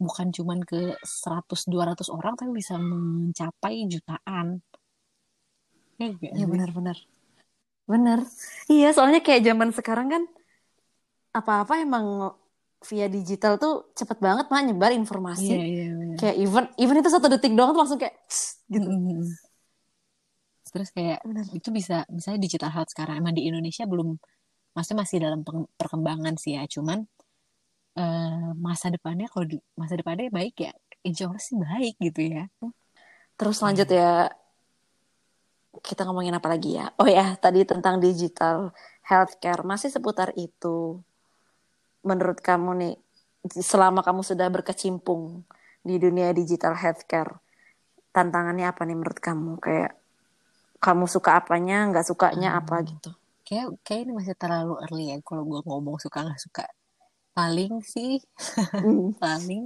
bukan 0.00 0.32
cuman 0.32 0.64
ke 0.64 0.96
100 1.04 1.68
200 1.68 2.08
orang 2.08 2.32
tapi 2.32 2.56
bisa 2.56 2.80
mencapai 2.80 3.84
jutaan 3.84 4.64
ya, 6.00 6.08
Iya 6.16 6.46
benar-benar. 6.48 6.96
Benar. 7.84 8.18
Iya, 8.70 8.94
soalnya 8.96 9.20
kayak 9.20 9.44
zaman 9.44 9.68
sekarang 9.74 10.06
kan 10.08 10.22
apa-apa 11.34 11.82
emang 11.82 12.32
via 12.86 13.06
digital 13.12 13.60
tuh 13.60 13.92
cepet 13.92 14.18
banget 14.24 14.46
mah 14.48 14.62
nyebar 14.64 14.94
informasi. 14.96 15.52
iya 15.52 15.64
iya 15.68 15.84
iya. 15.92 16.16
Kayak 16.16 16.36
even 16.40 16.64
even 16.80 16.96
itu 17.02 17.10
satu 17.12 17.28
detik 17.28 17.52
doang 17.52 17.76
tuh 17.76 17.80
langsung 17.84 18.00
kayak 18.00 18.16
gitu. 18.72 18.88
Mm-mm. 18.88 19.26
Terus 20.70 20.88
kayak 20.94 21.20
Benar. 21.26 21.44
itu 21.50 21.68
bisa 21.74 22.06
misalnya 22.08 22.40
digital 22.46 22.70
health 22.70 22.90
sekarang 22.94 23.18
emang 23.18 23.34
di 23.34 23.46
Indonesia 23.50 23.84
belum 23.84 24.14
maksudnya 24.74 24.98
masih 25.02 25.18
dalam 25.18 25.40
perkembangan 25.74 26.34
sih 26.38 26.54
ya 26.54 26.62
cuman 26.70 27.02
eh, 27.98 28.50
masa 28.54 28.86
depannya 28.94 29.26
kalau 29.26 29.46
di 29.50 29.58
masa 29.74 29.98
depannya 29.98 30.30
baik 30.30 30.54
ya 30.62 30.72
insya 31.02 31.26
Allah 31.26 31.42
sih 31.42 31.58
baik 31.58 31.94
gitu 31.98 32.20
ya 32.22 32.44
Terus 33.40 33.56
lanjut 33.64 33.88
ya. 33.88 34.28
Kita 35.80 36.04
ngomongin 36.04 36.36
apa 36.36 36.52
lagi 36.52 36.76
ya? 36.76 36.92
Oh 37.00 37.08
ya, 37.08 37.40
tadi 37.40 37.64
tentang 37.64 37.96
digital 37.96 38.68
healthcare. 39.00 39.64
Masih 39.64 39.88
seputar 39.88 40.36
itu. 40.36 41.00
Menurut 42.04 42.44
kamu 42.44 42.70
nih, 42.76 42.94
selama 43.48 44.04
kamu 44.04 44.20
sudah 44.20 44.52
berkecimpung 44.52 45.48
di 45.80 45.96
dunia 45.96 46.36
digital 46.36 46.76
healthcare, 46.76 47.40
tantangannya 48.12 48.68
apa 48.68 48.84
nih 48.84 48.96
menurut 49.00 49.20
kamu? 49.24 49.56
Kayak 49.56 49.96
kamu 50.84 51.04
suka 51.14 51.30
apanya, 51.40 51.74
nggak 51.90 52.06
sukanya 52.10 52.48
Hmm. 52.52 52.60
apa 52.60 52.74
gitu? 52.90 53.10
Kayak, 53.46 53.66
kayak 53.86 54.00
ini 54.06 54.12
masih 54.18 54.34
terlalu 54.42 54.72
early 54.84 55.04
ya 55.12 55.16
kalau 55.26 55.42
gue 55.50 55.60
ngomong 55.68 55.96
suka 56.04 56.18
nggak 56.26 56.40
suka. 56.46 56.64
Paling 57.36 57.72
sih, 57.94 58.10
Hmm. 58.84 59.12
paling 59.22 59.62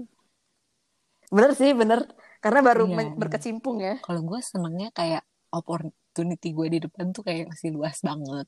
Bener 1.34 1.52
sih, 1.60 1.70
bener. 1.80 2.00
Karena 2.42 2.60
baru 2.68 2.84
Iya. 2.86 2.94
men- 2.98 3.16
berkecimpung 3.20 3.76
ya. 3.86 3.94
kalau 4.06 4.20
gue 4.30 4.38
senengnya 4.50 4.88
kayak 4.98 5.22
opportunity 5.50 6.48
gue 6.56 6.66
di 6.74 6.78
depan 6.84 7.06
tuh 7.16 7.22
kayak 7.26 7.44
masih 7.50 7.70
luas 7.76 7.98
banget. 8.08 8.46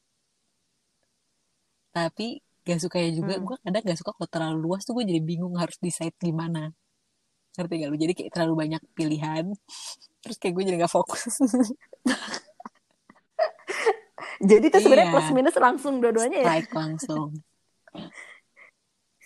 Tapi 1.97 2.27
gak 2.67 2.79
sukanya 2.85 3.11
juga, 3.19 3.35
Hmm. 3.41 3.45
gue 3.49 3.57
kadang 3.65 3.83
gak 3.89 3.99
suka 4.01 4.11
kalau 4.17 4.29
terlalu 4.35 4.59
luas 4.67 4.83
tuh 4.87 4.93
gue 4.97 5.05
jadi 5.11 5.23
bingung 5.23 5.55
harus 5.63 5.77
decide 5.81 6.15
gimana. 6.21 6.71
Ngerti 7.57 7.75
gak 7.83 7.89
lu? 7.93 7.97
Jadi 8.05 8.13
kayak 8.19 8.31
terlalu 8.37 8.55
banyak 8.63 8.83
pilihan. 8.97 9.45
Terus 10.23 10.37
kayak 10.41 10.53
gue 10.57 10.65
jadi 10.69 10.77
gak 10.85 10.93
fokus. 10.93 11.23
Jadi 14.43 14.65
itu 14.69 14.79
sebenarnya 14.83 15.09
Iya. 15.09 15.15
plus 15.17 15.29
minus 15.33 15.57
langsung 15.57 15.95
dua-duanya 16.03 16.39
ya. 16.45 16.49
Like 16.53 16.73
langsung. 16.73 17.41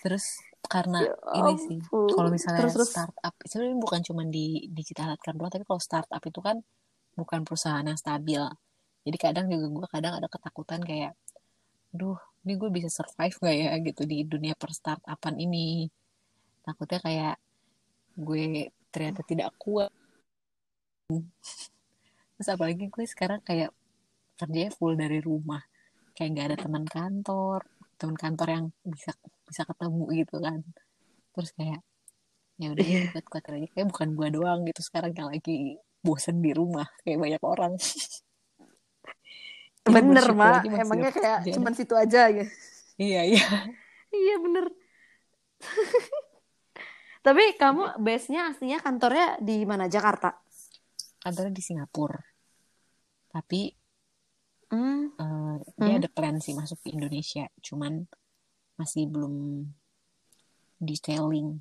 Terus 0.00 0.24
karena 0.70 1.02
Ya 1.02 1.14
ini 1.42 1.52
sih, 1.58 1.78
kalau 1.90 2.30
misalnya 2.30 2.70
Terus, 2.70 2.94
startup, 2.94 3.34
sebenarnya 3.42 3.78
bukan 3.80 4.00
cuma 4.06 4.22
di 4.28 4.70
digital 4.70 5.12
healthcare 5.12 5.34
doang, 5.34 5.50
tapi 5.50 5.64
kalau 5.66 5.82
startup 5.82 6.22
itu 6.22 6.40
kan 6.40 6.62
bukan 7.18 7.42
perusahaan 7.42 7.82
yang 7.82 7.98
stabil. 7.98 8.38
Jadi 9.02 9.16
kadang 9.18 9.50
juga 9.50 9.66
gue 9.66 9.86
kadang 9.90 10.14
ada 10.20 10.28
ketakutan 10.30 10.80
kayak, 10.84 11.12
duh, 11.90 12.16
ini 12.46 12.54
gue 12.54 12.70
bisa 12.70 12.88
survive 12.92 13.34
gak 13.34 13.56
ya 13.56 13.72
gitu 13.82 14.06
di 14.06 14.22
dunia 14.24 14.54
perstartupan 14.54 15.36
ini. 15.40 15.90
Takutnya 16.62 17.00
kayak 17.02 17.36
gue 18.14 18.70
ternyata 18.94 19.20
tidak 19.26 19.50
kuat. 19.58 19.90
Terus 22.36 22.48
apalagi 22.48 22.86
gue 22.86 23.04
sekarang 23.10 23.42
kayak 23.42 23.74
kerjanya 24.40 24.72
full 24.72 24.96
dari 24.96 25.20
rumah. 25.20 25.60
Kayak 26.16 26.30
gak 26.32 26.46
ada 26.48 26.56
teman 26.56 26.84
kantor, 26.88 27.60
teman 28.00 28.16
kantor 28.16 28.48
yang 28.48 28.64
bisa 28.80 29.12
bisa 29.44 29.62
ketemu 29.68 30.04
gitu 30.24 30.36
kan. 30.40 30.64
Terus 31.36 31.50
kayak 31.52 31.80
ya 32.60 32.68
udah 32.72 32.84
ya 32.84 33.00
kuat 33.12 33.26
kuat 33.28 33.44
aja 33.48 33.68
kayak 33.72 33.88
bukan 33.88 34.08
gue 34.12 34.28
doang 34.36 34.60
gitu 34.68 34.84
sekarang 34.84 35.16
yang 35.16 35.32
lagi 35.32 35.80
bosen 36.04 36.44
di 36.44 36.52
rumah 36.52 36.88
kayak 37.04 37.16
banyak 37.20 37.42
orang. 37.44 37.72
Jadi 39.80 39.96
Bener, 39.96 40.26
masih 40.36 40.68
Emangnya 40.76 41.08
kayak 41.08 41.40
kerjaan. 41.40 41.54
cuman 41.56 41.72
situ 41.72 41.94
aja 41.96 42.28
gitu. 42.28 42.52
Iya 43.00 43.20
iya. 43.24 43.46
Iya, 44.12 44.34
bener. 44.44 44.66
Tapi 47.24 47.56
kamu 47.56 47.96
base-nya 47.96 48.52
aslinya 48.52 48.76
kantornya 48.84 49.40
di 49.40 49.64
mana? 49.64 49.88
Jakarta? 49.88 50.36
Kantornya 51.24 51.52
di 51.56 51.64
Singapura. 51.64 52.20
Tapi 53.32 53.72
Eh, 54.70 55.54
dia 55.76 55.94
Hmm. 55.94 56.00
ada 56.00 56.08
plan 56.08 56.36
sih 56.38 56.54
masuk 56.54 56.78
ke 56.80 56.94
Indonesia, 56.94 57.44
cuman 57.60 58.06
masih 58.74 59.10
belum 59.10 59.66
detailing 60.78 61.60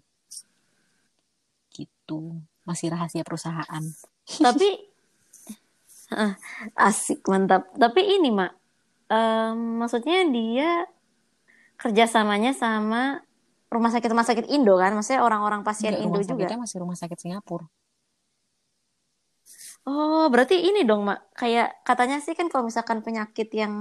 gitu. 1.70 2.40
Masih 2.64 2.94
rahasia 2.94 3.24
perusahaan. 3.24 3.84
Tapi 4.26 4.70
Ah, 6.10 6.34
asik, 6.74 7.22
mantap. 7.30 7.70
Tapi 7.78 8.02
ini, 8.02 8.34
Mak. 8.34 8.58
em, 9.10 9.78
maksudnya 9.78 10.26
dia 10.26 10.90
kerjasamanya 11.78 12.50
sama 12.54 13.22
rumah 13.70 13.94
sakit-rumah 13.94 14.26
sakit 14.26 14.50
Indo 14.50 14.74
kan? 14.74 14.98
Maksudnya 14.98 15.22
orang-orang 15.22 15.62
pasien 15.62 15.94
Enggak, 15.94 16.02
Indo 16.06 16.18
rumah 16.18 16.26
juga. 16.26 16.34
sakitnya 16.50 16.58
masih 16.62 16.78
rumah 16.82 16.98
sakit 16.98 17.18
Singapura. 17.18 17.66
Oh, 19.88 20.28
berarti 20.32 20.56
ini 20.68 20.80
dong, 20.90 21.02
Mak. 21.08 21.20
Kayak 21.40 21.68
katanya 21.88 22.18
sih 22.26 22.34
kan 22.38 22.48
kalau 22.52 22.64
misalkan 22.70 23.00
penyakit 23.06 23.48
yang 23.62 23.74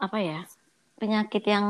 apa 0.00 0.18
ya? 0.20 0.38
Penyakit 1.00 1.42
yang 1.46 1.66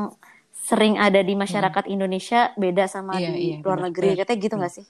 sering 0.52 0.94
ada 1.00 1.20
di 1.24 1.34
masyarakat 1.34 1.84
Indonesia 1.88 2.52
beda 2.60 2.84
sama 2.88 3.18
Iya, 3.18 3.28
di 3.36 3.36
iya, 3.44 3.56
luar 3.64 3.78
benar. 3.78 3.86
negeri. 3.90 4.08
Katanya 4.20 4.38
gitu 4.44 4.54
nggak 4.60 4.72
sih? 4.76 4.86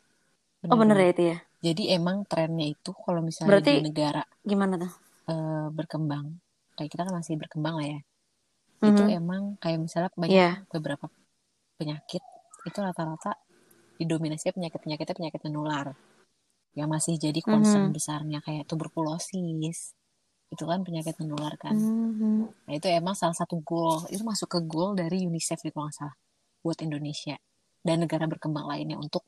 Oh, 0.70 0.77
bener 0.81 0.96
ya 1.03 1.09
itu 1.14 1.22
ya? 1.33 1.37
Jadi 1.62 1.83
emang 1.96 2.16
trennya 2.31 2.66
itu 2.75 2.90
kalau 3.05 3.20
misalnya 3.22 3.51
Berarti 3.51 3.72
di 3.77 3.81
negara 3.88 4.22
gimana 4.42 4.75
tuh? 4.83 4.92
eh, 5.33 5.66
berkembang, 5.79 6.27
kayak 6.77 6.90
kita 6.92 7.03
kan 7.07 7.14
masih 7.20 7.35
berkembang 7.42 7.75
lah 7.79 7.87
ya. 7.94 8.01
Itu 8.83 9.03
Mhm. 9.03 9.09
emang 9.18 9.42
kayak 9.62 9.79
misalnya 9.85 10.11
banyak 10.22 10.38
Iya. 10.38 10.48
beberapa 10.75 11.07
penyakit 11.79 12.22
itu 12.68 12.79
rata-rata 12.87 13.33
didominasi 14.01 14.46
penyakit-penyakitnya 14.57 15.16
penyakit 15.18 15.40
menular. 15.46 15.87
Yang 16.79 16.89
masih 16.95 17.15
jadi 17.25 17.41
concern 17.53 17.89
Mhm. 17.89 17.97
besarnya 17.97 18.39
kayak 18.47 18.65
tuberkulosis. 18.71 19.79
Itu 20.55 20.65
kan 20.71 20.81
penyakit 20.87 21.17
menular 21.23 21.55
kan. 21.65 21.77
Mhm. 21.77 22.49
Nah, 22.67 22.75
itu 22.79 22.87
emang 23.01 23.15
salah 23.21 23.37
satu 23.41 23.57
goal, 23.71 23.99
itu 24.15 24.23
masuk 24.31 24.49
ke 24.55 24.61
goal 24.73 24.91
dari 25.01 25.19
UNICEF 25.31 25.61
di 25.67 25.71
kalau 25.75 25.87
nggak 25.91 25.99
salah, 26.01 26.17
buat 26.65 26.79
Indonesia 26.87 27.37
dan 27.87 27.97
negara 28.05 28.25
berkembang 28.33 28.67
lainnya 28.73 28.97
untuk 29.07 29.25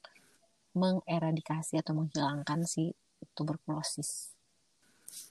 mengeradikasi 0.83 1.75
atau 1.83 1.93
menghilangkan 1.99 2.61
si 2.73 2.85
tuberkulosis. 3.37 4.11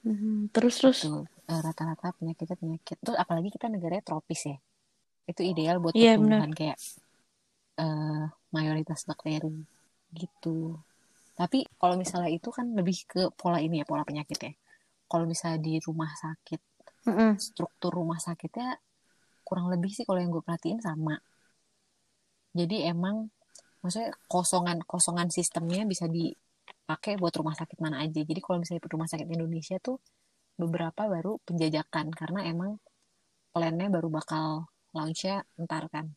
Mhm. 0.03 0.49
Terus 0.53 0.75
terus. 0.79 0.99
Itu 1.01 1.11
eh, 1.51 1.61
rata-rata 1.65 2.07
penyakitnya 2.17 2.57
penyakit. 2.61 2.97
Terus 3.03 3.17
apalagi 3.23 3.49
kita 3.55 3.65
negaranya 3.73 4.03
tropis 4.07 4.41
ya. 4.51 4.57
Itu 5.31 5.41
ideal 5.51 5.77
buat 5.83 5.95
Iya, 5.97 6.13
pertumbuhan 6.15 6.51
kayak 6.59 6.77
eh, 7.83 8.23
mayoritas 8.55 9.01
bakteri 9.09 9.53
gitu. 10.19 10.49
Tapi 11.43 11.67
kalau 11.75 11.99
misalnya 11.99 12.31
itu 12.31 12.47
kan 12.55 12.71
lebih 12.71 13.03
ke 13.03 13.27
pola 13.35 13.59
ini 13.59 13.83
ya, 13.83 13.85
pola 13.91 14.07
penyakit 14.07 14.39
ya. 14.39 14.53
Kalau 15.11 15.27
misalnya 15.27 15.59
di 15.59 15.75
rumah 15.83 16.07
sakit 16.15 16.61
Mhm. 17.03 17.35
struktur 17.35 17.91
rumah 17.91 18.15
sakitnya 18.15 18.79
kurang 19.43 19.67
lebih 19.67 19.91
sih 19.91 20.07
kalau 20.07 20.23
yang 20.23 20.31
gue 20.31 20.39
perhatiin 20.39 20.79
sama. 20.79 21.19
Jadi 22.55 22.87
emang 22.87 23.27
maksudnya 23.83 24.15
kosongan 24.31 24.79
kosongan 24.87 25.27
sistemnya 25.27 25.83
bisa 25.83 26.07
dipakai 26.07 27.19
buat 27.19 27.35
rumah 27.35 27.51
sakit 27.59 27.75
mana 27.83 28.07
aja. 28.07 28.23
Jadi 28.23 28.39
kalau 28.39 28.63
misalnya 28.63 28.87
rumah 28.87 29.09
sakit 29.11 29.27
Indonesia 29.27 29.75
tuh 29.83 29.99
beberapa 30.55 31.11
baru 31.11 31.43
penjajakan 31.43 32.07
karena 32.15 32.47
emang 32.47 32.79
plannya 33.51 33.91
baru 33.91 34.07
bakal 34.07 34.71
launchnya 34.95 35.43
ntar 35.59 35.91
kan. 35.91 36.07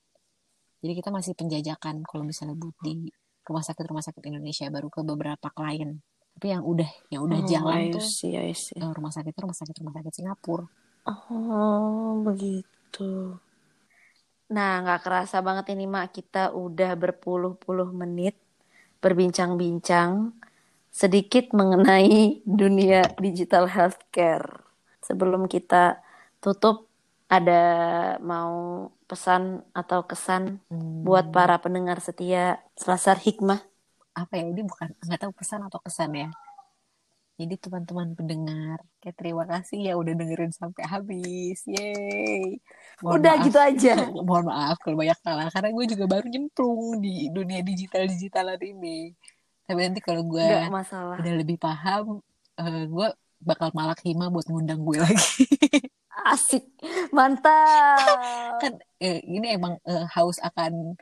Jadi 0.85 0.93
kita 1.03 1.11
masih 1.11 1.35
penjajakan 1.35 2.07
kalau 2.07 2.23
misalnya 2.23 2.55
buat 2.55 2.77
di 2.79 3.11
rumah 3.49 3.65
sakit 3.69 3.85
rumah 3.91 4.05
sakit 4.07 4.23
Indonesia 4.31 4.67
baru 4.75 4.89
ke 4.95 5.01
beberapa 5.11 5.49
klien. 5.57 5.91
Tapi 6.37 6.47
yang 6.55 6.63
udah 6.73 6.91
yang 7.13 7.23
udah 7.27 7.41
Oh, 7.41 7.47
jalan 7.53 7.81
I 7.89 7.91
tuh 7.95 8.07
see, 8.15 8.37
I 8.37 8.53
see. 8.53 8.79
eh, 8.81 8.91
rumah 8.97 9.13
sakit 9.17 9.35
rumah 9.43 9.57
sakit 9.57 9.75
rumah 9.81 9.95
sakit 9.97 10.13
Singapura. 10.19 10.67
Oh, 11.07 12.23
begitu. 12.27 13.39
Nah, 14.55 14.71
nggak 14.83 15.01
kerasa 15.05 15.37
banget 15.47 15.67
ini, 15.75 15.85
Mak. 15.91 16.07
Kita 16.17 16.55
udah 16.55 16.95
berpuluh-puluh 16.95 17.91
menit 17.91 18.35
berbincang-bincang 19.03 20.35
sedikit 20.91 21.51
mengenai 21.55 22.43
dunia 22.47 23.01
digital 23.21 23.67
healthcare. 23.71 24.47
Sebelum 25.03 25.47
kita 25.51 25.99
tutup, 26.43 26.86
ada 27.27 27.61
mau 28.23 28.55
pesan 29.11 29.43
atau 29.75 30.07
kesan 30.07 30.63
Hmm. 30.71 31.03
buat 31.07 31.31
para 31.35 31.59
pendengar 31.59 31.99
setia 32.03 32.63
Selasar 32.79 33.19
Hikmah? 33.19 33.61
apa 34.17 34.33
ya 34.41 34.49
ini 34.49 34.65
bukan 34.65 34.97
nggak 35.05 35.21
tahu 35.29 35.33
pesan 35.37 35.61
atau 35.69 35.77
kesan 35.85 36.11
ya. 36.17 36.29
Jadi 37.37 37.55
teman-teman 37.61 38.17
pendengar 38.17 38.81
kayak 38.97 39.17
terima 39.21 39.45
kasih 39.45 39.79
ya 39.85 39.93
udah 40.01 40.15
dengerin 40.17 40.57
sampai 40.57 40.89
habis. 40.89 41.61
Yeay. 41.69 42.57
Mohon 43.05 43.13
Udah 43.21 43.35
maaf. 43.37 43.45
gitu 43.45 43.59
aja. 43.61 43.93
mohon 44.27 44.45
maaf 44.49 44.77
kalau 44.81 44.97
banyak 44.97 45.19
salah 45.21 45.53
karena 45.53 45.69
gue 45.69 45.85
juga 45.93 46.05
baru 46.09 46.27
nyemplung 46.33 46.83
di 47.05 47.29
dunia 47.29 47.61
digital 47.61 48.09
digitalan 48.09 48.57
ini. 48.57 49.13
Tapi 49.69 49.81
nanti 49.85 50.01
kalau 50.01 50.25
gue 50.25 50.41
udah 51.21 51.35
lebih 51.37 51.61
paham 51.61 52.25
eh, 52.57 52.83
gue 52.89 53.09
bakal 53.37 53.69
malak 53.77 54.01
hima 54.01 54.33
buat 54.33 54.49
ngundang 54.49 54.81
gue 54.81 54.97
lagi 54.97 55.45
Asik. 56.27 56.65
Mantap. 57.15 58.19
kan 58.59 58.73
eh, 58.99 59.23
ini 59.23 59.55
emang 59.55 59.79
eh, 59.83 60.07
haus 60.15 60.39
akan 60.43 60.99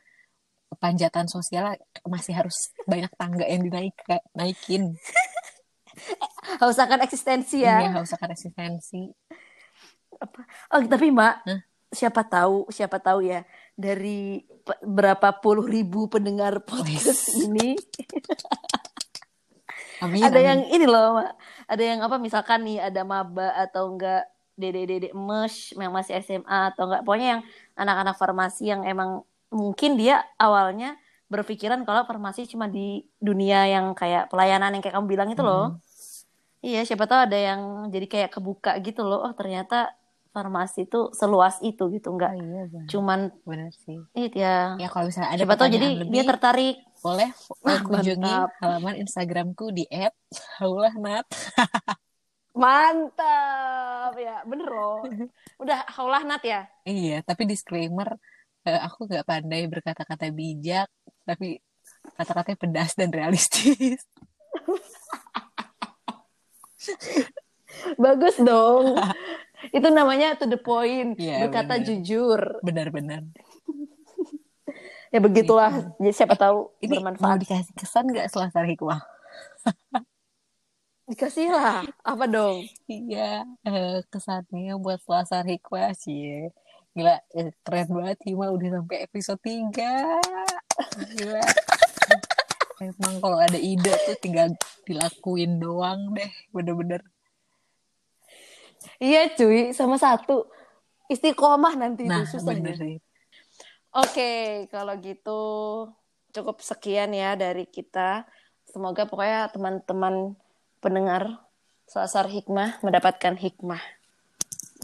panjatan 0.76 1.30
sosial 1.30 1.78
masih 2.04 2.34
harus 2.34 2.74
banyak 2.84 3.08
tangga 3.14 3.46
yang 3.46 3.62
dinaik 3.62 3.94
naikin 4.34 4.94
Haus 6.60 6.76
akan 6.76 7.06
eksistensi 7.06 7.62
Iya, 7.62 7.86
ya. 7.86 7.90
haus 7.96 8.10
akan 8.12 8.34
eksistensi. 8.34 9.08
Oh, 10.68 10.82
tapi 10.82 11.14
Mbak, 11.14 11.34
Hah? 11.46 11.60
siapa 11.88 12.26
tahu, 12.26 12.66
siapa 12.68 12.98
tahu 12.98 13.22
ya 13.22 13.46
dari 13.74 14.42
berapa 14.82 15.38
puluh 15.38 15.62
ribu 15.62 16.10
pendengar 16.10 16.66
podcast 16.66 17.30
Wis. 17.30 17.46
ini 17.46 17.68
Amin, 20.02 20.20
ada 20.26 20.36
amin. 20.36 20.48
yang 20.50 20.60
ini 20.68 20.86
loh, 20.90 21.22
ada 21.64 21.82
yang 21.82 22.02
apa 22.02 22.18
misalkan 22.18 22.66
nih 22.66 22.82
ada 22.82 23.06
maba 23.06 23.54
atau 23.56 23.94
enggak 23.94 24.26
dede-dede 24.54 25.10
emes 25.10 25.74
yang 25.74 25.90
masih 25.90 26.18
SMA 26.22 26.74
atau 26.74 26.86
enggak 26.86 27.02
pokoknya 27.02 27.28
yang 27.38 27.42
anak-anak 27.74 28.14
farmasi 28.18 28.70
yang 28.70 28.82
emang 28.86 29.22
mungkin 29.50 29.94
dia 29.98 30.22
awalnya 30.38 30.94
berpikiran 31.30 31.82
kalau 31.82 32.06
farmasi 32.06 32.46
cuma 32.46 32.70
di 32.70 33.02
dunia 33.18 33.66
yang 33.66 33.96
kayak 33.98 34.30
pelayanan 34.30 34.70
yang 34.76 34.82
kayak 34.84 34.94
kamu 34.94 35.08
bilang 35.10 35.28
itu 35.32 35.42
loh. 35.42 35.74
Iya, 36.64 36.80
siapa 36.88 37.04
tahu 37.04 37.28
ada 37.28 37.36
yang 37.36 37.60
jadi 37.92 38.06
kayak 38.08 38.30
kebuka 38.40 38.72
gitu 38.80 39.04
loh. 39.04 39.20
Oh, 39.20 39.32
ternyata 39.36 39.92
farmasi 40.34 40.88
itu 40.90 41.12
seluas 41.14 41.60
itu 41.62 41.86
gitu, 41.94 42.08
Oh, 42.10 42.14
enggak 42.18 42.32
iya 42.34 42.62
benar. 42.66 42.86
cuman 42.90 43.20
Benar 43.46 43.70
sih. 43.70 43.98
itu 44.18 44.36
ya. 44.40 44.74
Ya 44.80 44.88
kalau 44.90 45.06
misalnya 45.06 45.30
ada 45.30 45.42
Siapa 45.44 45.54
tahu 45.54 45.68
jadi 45.70 45.86
pertanyaan 45.86 46.10
dia 46.10 46.22
lebih, 46.24 46.30
tertarik. 46.30 46.76
boleh 47.04 47.28
kunjungi 47.86 48.32
mantap. 48.34 48.48
halaman 48.64 48.94
Instagramku 49.04 49.66
di 49.76 49.84
@haulahnat. 50.58 51.26
Mantap 52.54 54.14
ya, 54.14 54.46
bener 54.46 54.68
loh. 54.68 55.02
Udah 55.58 55.82
haulah 55.90 56.22
Nat 56.22 56.42
ya. 56.42 56.70
Iya, 56.86 57.20
tapi 57.22 57.44
disclaimer, 57.44 58.14
eh, 58.62 58.78
aku 58.78 59.10
nggak 59.10 59.26
pandai 59.26 59.66
berkata-kata 59.66 60.30
bijak, 60.30 60.86
tapi 61.26 61.58
kata-katanya 62.14 62.58
pedas 62.58 62.92
dan 62.94 63.10
realistis. 63.10 63.98
Bagus 67.98 68.38
dong. 68.38 68.94
Itu 69.72 69.88
namanya 69.90 70.36
to 70.38 70.46
the 70.46 70.60
point, 70.60 71.16
Iya, 71.18 71.48
berkata 71.48 71.80
bener. 71.80 71.86
jujur. 71.90 72.40
Benar-benar. 72.62 73.22
Ya 75.10 75.18
begitulah. 75.18 75.94
Jadi 75.96 76.10
siapa 76.12 76.34
tahu 76.34 76.74
Ini 76.82 76.98
bermanfaat. 76.98 77.38
dikasih 77.42 77.74
kesan 77.74 78.10
nggak 78.10 78.30
selasar 78.30 78.66
hikmah? 78.66 78.98
Dikasih 81.04 81.52
lah. 81.52 81.84
Apa 82.00 82.24
dong? 82.24 82.64
Iya, 82.88 83.44
eh, 83.68 84.00
kesannya 84.08 84.80
buat 84.80 85.04
selasar 85.04 85.44
hikmah 85.44 85.92
sih. 85.92 86.48
Gila, 86.96 87.20
eh, 87.36 87.52
keren 87.60 87.88
banget 87.92 88.18
Hima 88.24 88.48
udah 88.48 88.80
sampai 88.80 89.04
episode 89.04 89.40
3. 89.44 90.16
Gila. 91.12 91.44
Emang 92.80 93.14
kalau 93.20 93.38
ada 93.38 93.60
ide 93.60 93.92
tuh 94.08 94.16
tinggal 94.18 94.48
dilakuin 94.88 95.60
doang 95.60 96.16
deh, 96.16 96.30
bener-bener. 96.50 97.04
Iya 98.96 99.28
cuy, 99.36 99.76
sama 99.76 100.00
satu. 100.00 100.48
Istiqomah 101.12 101.76
nanti 101.76 102.08
Nah, 102.08 102.24
itu 102.24 102.40
susah 102.40 102.48
bener 102.48 102.76
ya. 102.76 102.80
sih. 102.80 102.96
Oke, 103.94 104.32
kalau 104.72 104.96
gitu 105.04 105.40
cukup 106.32 106.64
sekian 106.64 107.12
ya 107.12 107.36
dari 107.36 107.68
kita. 107.68 108.24
Semoga 108.64 109.04
pokoknya 109.04 109.52
teman-teman 109.52 110.34
pendengar 110.84 111.40
Selasar 111.84 112.28
Hikmah 112.28 112.84
mendapatkan 112.84 113.36
hikmah 113.36 113.80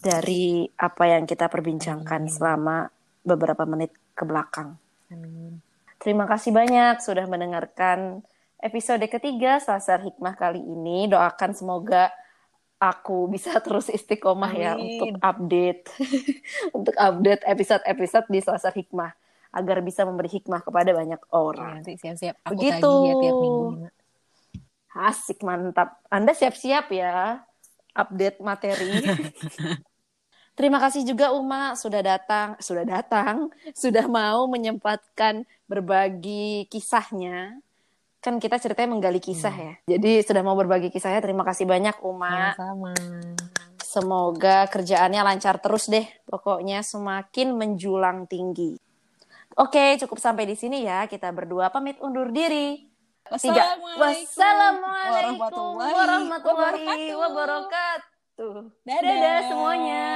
dari 0.01 0.69
apa 0.77 1.05
yang 1.09 1.25
kita 1.25 1.49
perbincangkan 1.49 2.25
Amin. 2.25 2.33
selama 2.33 2.77
beberapa 3.21 3.65
menit 3.65 3.93
ke 4.13 4.25
belakang. 4.25 4.77
Amin. 5.13 5.61
Terima 6.01 6.25
kasih 6.25 6.53
banyak 6.53 7.05
sudah 7.05 7.29
mendengarkan 7.29 8.25
episode 8.59 9.05
ketiga 9.05 9.61
Selasar 9.61 10.01
Hikmah 10.01 10.37
kali 10.37 10.61
ini. 10.61 11.09
Doakan 11.09 11.53
semoga 11.53 12.09
aku 12.81 13.29
bisa 13.29 13.57
terus 13.65 13.93
istiqomah 13.93 14.53
ya 14.53 14.73
Amin. 14.77 14.97
untuk 14.97 15.11
update 15.21 15.83
untuk 16.77 16.95
update 16.97 17.45
episode-episode 17.45 18.27
di 18.29 18.41
Selasar 18.41 18.73
Hikmah 18.73 19.13
agar 19.51 19.83
bisa 19.83 20.07
memberi 20.07 20.31
hikmah 20.31 20.63
kepada 20.63 20.95
banyak 20.95 21.19
Ya, 21.19 21.35
orang. 21.35 21.83
nanti 21.83 21.99
siap-siap 21.99 22.39
aku 22.47 22.55
Begitu. 22.55 22.81
tagih 22.81 23.03
ya 23.03 23.15
tiap 23.19 23.37
minggu. 23.37 23.67
Asik 24.91 25.47
mantap. 25.47 26.03
Anda 26.11 26.35
siap-siap 26.35 26.91
ya 26.91 27.47
update 27.95 28.39
materi. 28.43 28.91
Terima 30.59 30.77
kasih 30.77 31.09
juga 31.09 31.33
Uma 31.33 31.73
sudah 31.73 32.05
datang, 32.05 32.59
sudah 32.61 32.85
datang, 32.85 33.49
sudah 33.73 34.05
mau 34.05 34.45
menyempatkan 34.45 35.49
berbagi 35.65 36.69
kisahnya. 36.69 37.57
Kan 38.21 38.37
kita 38.37 38.61
ceritanya 38.61 38.93
menggali 38.93 39.17
kisah 39.17 39.55
ya. 39.55 39.73
Jadi 39.89 40.21
sudah 40.21 40.45
mau 40.45 40.53
berbagi 40.53 40.93
kisahnya. 40.93 41.25
Terima 41.25 41.49
kasih 41.49 41.65
banyak 41.65 41.97
Uma. 42.05 42.53
Sama-sama. 42.53 42.93
Semoga 43.81 44.69
kerjaannya 44.69 45.25
lancar 45.25 45.57
terus 45.65 45.89
deh. 45.89 46.05
Pokoknya 46.29 46.85
semakin 46.85 47.57
menjulang 47.57 48.29
tinggi. 48.29 48.77
Oke, 49.57 49.97
cukup 49.97 50.21
sampai 50.21 50.45
di 50.45 50.61
sini 50.61 50.85
ya. 50.85 51.09
Kita 51.09 51.33
berdua 51.33 51.73
pamit 51.73 51.97
undur 52.05 52.29
diri 52.29 52.90
tiga. 53.39 53.79
Wassalamualaikum 54.01 55.79
warahmatullahi, 55.79 57.15
wabarakatuh. 57.15 57.15
wabarakatuh. 57.21 58.55
Dadah 58.83 59.39
semuanya. 59.47 60.07